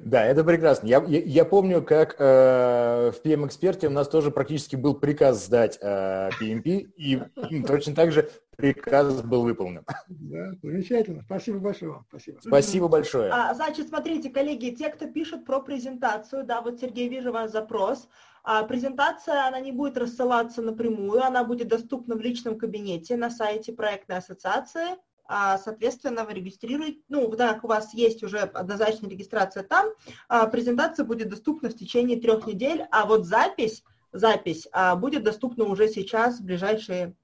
[0.00, 0.86] Да, это прекрасно.
[0.86, 5.78] Я, я, я помню, как э, в PM-эксперте у нас тоже практически был приказ сдать
[5.80, 7.22] э, PMP, и
[7.66, 9.84] точно так же приказ был выполнен.
[10.08, 11.22] Да, замечательно.
[11.22, 12.06] Спасибо большое вам.
[12.08, 12.38] Спасибо.
[12.40, 13.30] Спасибо большое.
[13.32, 18.08] А, значит, смотрите, коллеги, те, кто пишет про презентацию, да, вот, Сергей, вижу ваш запрос.
[18.44, 23.72] А презентация, она не будет рассылаться напрямую, она будет доступна в личном кабинете на сайте
[23.72, 24.96] проектной ассоциации
[25.28, 29.86] соответственно, вы регистрируете, ну, так у вас есть уже однозначная регистрация там,
[30.28, 33.82] а, презентация будет доступна в течение трех недель, а вот запись,
[34.12, 37.14] запись а, будет доступна уже сейчас, в ближайшие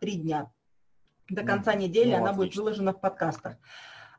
[0.00, 0.50] три дня.
[1.28, 2.36] До конца недели ну, она отлично.
[2.36, 3.56] будет выложена в подкастах.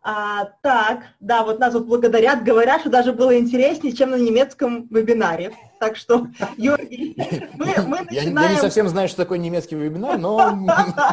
[0.03, 4.87] А, так, да, вот нас вот благодарят, говорят, что даже было интереснее, чем на немецком
[4.87, 5.53] вебинаре.
[5.79, 6.27] Так что,
[6.57, 7.15] Георгий,
[7.53, 8.37] мы, мы начинаем...
[8.37, 10.67] Я, я не совсем знаю, что такое немецкий вебинар, но...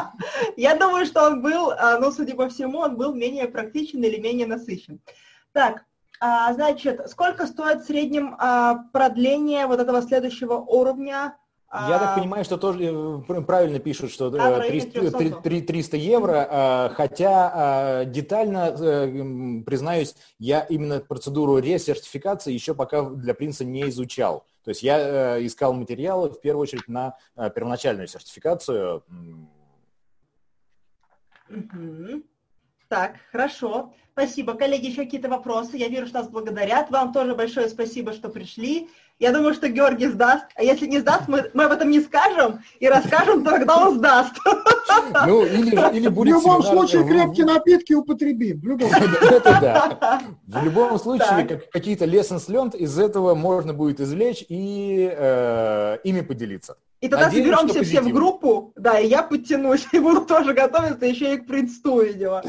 [0.57, 4.19] Я думаю, что он был, а, ну, судя по всему, он был менее практичен или
[4.19, 4.99] менее насыщен.
[5.51, 5.85] Так,
[6.19, 11.37] а, значит, сколько стоит в среднем а, продление вот этого следующего уровня
[11.89, 17.51] я так а, понимаю, что тоже э, правильно пишут, что 300, 300 евро, а, хотя
[17.53, 24.45] а, детально, э, признаюсь, я именно процедуру ресертификации еще пока для принца не изучал.
[24.63, 29.03] То есть я э, искал материалы в первую очередь на первоначальную сертификацию.
[32.87, 33.93] Так, хорошо.
[34.17, 34.53] Спасибо.
[34.53, 35.75] Коллеги, еще какие-то вопросы?
[35.75, 36.89] Я вижу, что нас благодарят.
[36.89, 38.87] Вам тоже большое спасибо, что пришли.
[39.19, 40.45] Я думаю, что Георгий сдаст.
[40.55, 44.33] А если не сдаст, мы, мы об этом не скажем и расскажем, когда он сдаст.
[45.27, 46.87] Ну, или, или будет В любом семинар...
[46.87, 48.61] случае крепкие напитки употребим.
[48.61, 48.89] В любом
[49.21, 50.21] Это да.
[50.47, 56.21] В любом случае, как, какие-то lessons learned из этого можно будет извлечь и э, ими
[56.21, 56.77] поделиться.
[57.01, 61.05] И тогда Надеюсь, соберемся все в группу, да, и я подтянусь, и буду тоже готовиться
[61.05, 62.41] еще и к предсту, видимо.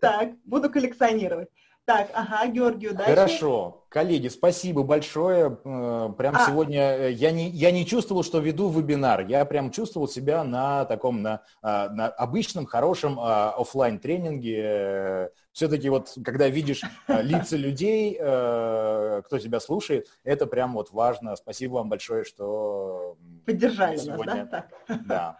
[0.00, 0.70] Так, буду
[1.08, 1.48] коллекционировать.
[1.84, 3.14] Так, ага, Георгию дальше.
[3.14, 3.86] Хорошо.
[3.88, 5.58] Коллеги, спасибо большое.
[5.64, 6.44] Э, прям А.
[6.46, 9.24] сегодня э, я не, я не чувствовал, что веду вебинар.
[9.26, 16.14] Я прям чувствовал себя на таком, на, а, на обычном, хорошем офлайн тренинге Все-таки вот,
[16.22, 21.36] когда видишь а, лица людей, э, кто тебя слушает, это прям вот важно.
[21.36, 23.16] Спасибо вам большое, что
[23.46, 24.66] Поддержали сегодня- нас, да?
[24.86, 25.06] Так.
[25.06, 25.38] Да.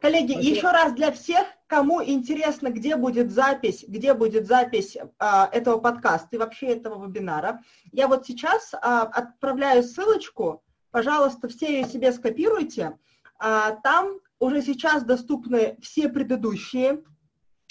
[0.00, 0.56] Коллеги, Спасибо.
[0.56, 6.28] еще раз для всех, кому интересно, где будет запись, где будет запись а, этого подкаста
[6.32, 7.62] и вообще этого вебинара,
[7.92, 12.98] я вот сейчас а, отправляю ссылочку, пожалуйста, все ее себе скопируйте.
[13.38, 17.04] А, там уже сейчас доступны все предыдущие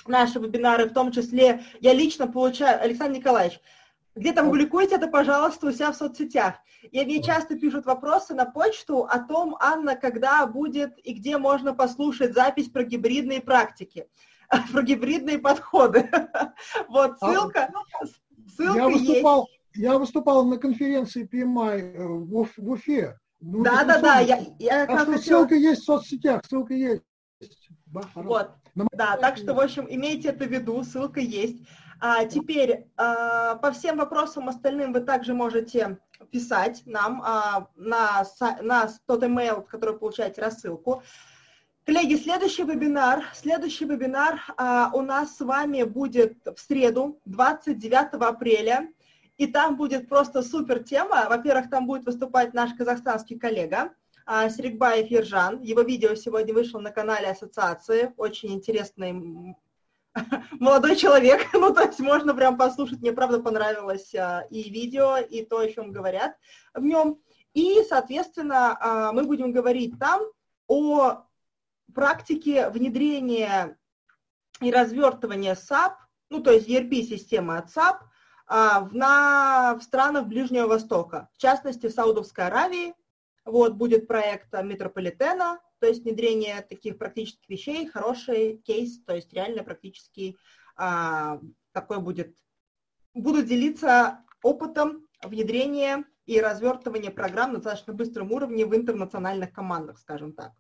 [0.06, 3.60] наши вебинары, в том числе я лично получаю, Александр Николаевич,
[4.20, 6.56] где-то публикуйте это, пожалуйста, у себя в соцсетях.
[6.92, 11.74] И мне часто пишут вопросы на почту о том, Анна, когда будет и где можно
[11.74, 14.08] послушать запись про гибридные практики,
[14.72, 16.10] про гибридные подходы.
[16.90, 17.70] Вот А, ссылка,
[18.56, 19.08] ссылка Я есть.
[19.08, 23.18] выступал, я выступал на конференции PMI э, в Уф- в Уфе.
[23.42, 27.04] Ну, Да, да, да, я, я Так что хотела- ссылка есть в соцсетях, ссылка есть.
[27.86, 28.02] Да.
[28.16, 28.52] Вот,
[28.92, 31.64] да, так что, в общем, имейте это в виду, ссылка есть.
[32.00, 36.00] А теперь а, по всем вопросам остальным вы также можете
[36.32, 38.26] писать нам а, на,
[38.62, 41.04] на тот email, в который получаете рассылку.
[41.86, 48.90] Коллеги, следующий вебинар, следующий вебинар а, у нас с вами будет в среду, 29 апреля,
[49.38, 51.26] и там будет просто супер тема.
[51.30, 53.92] Во-первых, там будет выступать наш казахстанский коллега,
[54.26, 55.62] а, Серикбаев Ержан.
[55.62, 58.14] Его видео сегодня вышло на канале ассоциации.
[58.18, 59.56] Очень интересный
[60.60, 61.48] молодой человек.
[61.54, 63.00] Ну, то есть можно прям послушать.
[63.00, 66.36] Мне, правда, понравилось а, и видео, и то, о чем говорят
[66.74, 67.20] в нем.
[67.54, 70.22] И, соответственно, а, мы будем говорить там
[70.68, 71.26] о
[71.94, 73.78] практике внедрения
[74.62, 75.94] и развертывания SAP,
[76.30, 77.98] ну, то есть ERP-системы от SAP,
[78.48, 82.94] а, в, на, в странах Ближнего Востока, в частности, в Саудовской Аравии.
[83.46, 89.64] Вот будет проект метрополитена, то есть внедрение таких практических вещей, хороший кейс, то есть реально
[89.64, 90.38] практически
[90.76, 91.40] а,
[91.72, 92.36] такой будет.
[93.14, 100.34] Будут делиться опытом внедрения и развертывания программ на достаточно быстром уровне в интернациональных командах, скажем
[100.34, 100.54] так.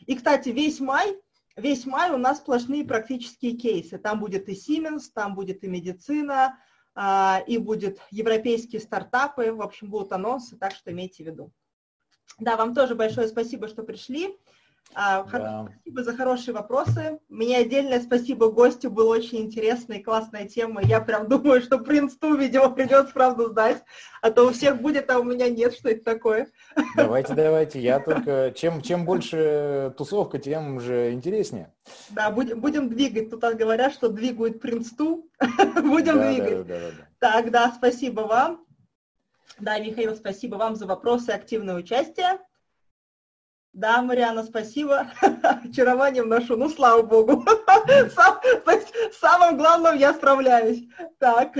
[0.00, 1.16] И, кстати, весь май,
[1.56, 3.96] весь май у нас сплошные практические кейсы.
[3.98, 6.58] Там будет и Siemens, там будет и медицина,
[6.94, 11.52] а, и будет европейские стартапы, в общем, будут анонсы, так что имейте в виду.
[12.38, 14.36] Да, вам тоже большое спасибо, что пришли.
[14.94, 15.66] А, Да.
[15.80, 17.18] Спасибо за хорошие вопросы.
[17.28, 20.82] Мне отдельное спасибо гостю, была очень интересная и классная тема.
[20.82, 23.82] Я прям думаю, что принц ту, видео придется, правда, сдать,
[24.22, 26.48] а то у всех будет, а у меня нет, что это такое.
[26.96, 27.80] Давайте, давайте.
[27.80, 28.52] Я только...
[28.54, 31.72] Чем, чем больше тусовка, тем же интереснее.
[32.10, 33.30] Да, будем, будем двигать.
[33.30, 35.28] Тут говорят, что двигают принц ту.
[35.74, 36.66] Будем Да, двигать.
[36.66, 37.08] да, да, да, да.
[37.18, 38.64] Так, да, спасибо вам.
[39.58, 42.38] Да, Михаил, спасибо вам за вопросы и активное участие.
[43.74, 45.08] Да, Мариана, спасибо.
[45.64, 46.56] Очарованием ношу.
[46.56, 47.44] Ну, слава богу.
[48.14, 50.84] Сам- то есть самым главным я справляюсь.
[51.18, 51.58] Так,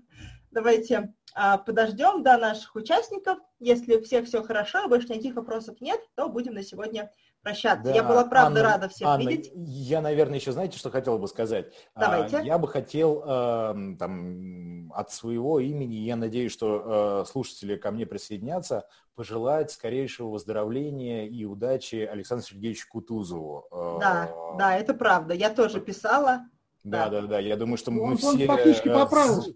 [0.52, 3.38] давайте а, подождем до наших участников.
[3.58, 7.10] Если у всех все хорошо, больше никаких вопросов нет, то будем на сегодня
[7.42, 7.92] прощаться.
[7.92, 9.50] Я Да, была правда Анна, рада всех Анна, видеть.
[9.54, 11.72] Я, наверное, еще знаете, что хотел бы сказать?
[11.94, 12.42] А, Давайте.
[12.44, 18.06] Я бы хотел эм, там, от своего имени, я надеюсь, что э, слушатели ко мне
[18.06, 18.86] присоединятся,
[19.16, 23.66] пожелать скорейшего выздоровления и удачи Александру Сергеевичу Кутузову.
[23.72, 25.34] Э, Да, да, это правда.
[25.34, 26.42] Я тоже писала.
[26.84, 27.40] Да, да, да.
[27.40, 28.28] Я думаю, что мы Он, все...
[28.28, 29.50] он фактически э, поправился.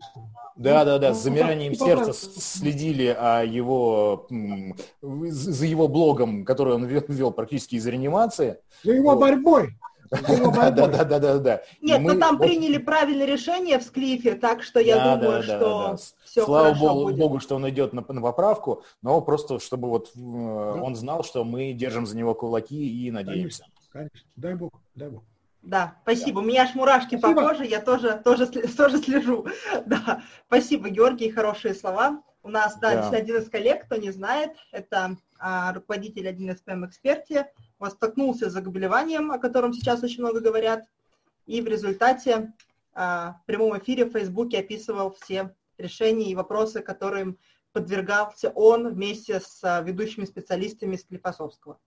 [0.56, 6.74] Да, да, да, с замиранием сердца следили о его, м, з- за его блогом, который
[6.74, 8.58] он вел, вел практически из реанимации.
[8.82, 9.20] За его Вот.
[9.20, 9.78] борьбой.
[10.10, 11.62] Да, да, да, да, да, да.
[11.80, 15.46] Нет, Мы- ну там приняли правильное решение в Склифе, так что я Да, думаю, да,
[15.46, 15.96] да, что да.
[16.24, 20.10] все Слава хорошо богу, богу, что он идет на, на поправку, но просто чтобы вот
[20.16, 23.66] э, он знал, что мы держим за него кулаки и надеемся.
[23.92, 24.20] Конечно.
[24.36, 25.22] Дай бог, дай бог.
[25.62, 26.38] Да, спасибо.
[26.38, 27.48] У меня аж мурашки по Спасибо.
[27.48, 28.46] коже, я тоже, тоже,
[28.76, 29.46] тоже слежу.
[29.86, 32.22] Да, спасибо, Георгий, хорошие слова.
[32.42, 33.16] У нас, да, Да.
[33.16, 37.46] один из коллег, кто не знает, это а, руководитель один из ПМ-эксперте,
[37.80, 40.84] он столкнулся с заболеванием, о котором сейчас очень много говорят,
[41.46, 42.52] и в результате
[42.92, 47.38] а, в прямом эфире в Фейсбуке описывал все решения и вопросы, которым
[47.72, 51.78] подвергался он вместе с а, ведущими специалистами Склифосовского.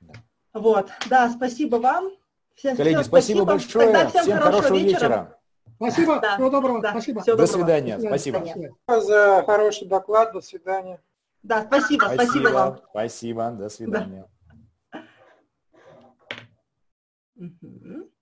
[0.00, 0.14] Да.
[0.52, 2.10] Вот, да, спасибо вам.
[2.54, 3.86] Всем, Коллеги, всем спасибо большое.
[3.92, 5.38] Тогда всем, Всем хорошего вечера.
[5.76, 6.20] Спасибо.
[6.20, 6.80] Да, Всего доброго.
[6.80, 7.20] да, Спасибо.
[7.22, 7.64] всего До доброго.
[7.64, 7.96] свидания.
[7.98, 8.38] До Спасибо.
[8.38, 8.74] свидания.
[8.86, 10.32] за хороший доклад.
[10.32, 11.00] До свидания.
[11.42, 12.80] Да, спасибо, спасибо, вам.
[12.90, 13.50] Спасибо.
[13.50, 14.26] До свидания.
[17.40, 18.15] Mm-hmm.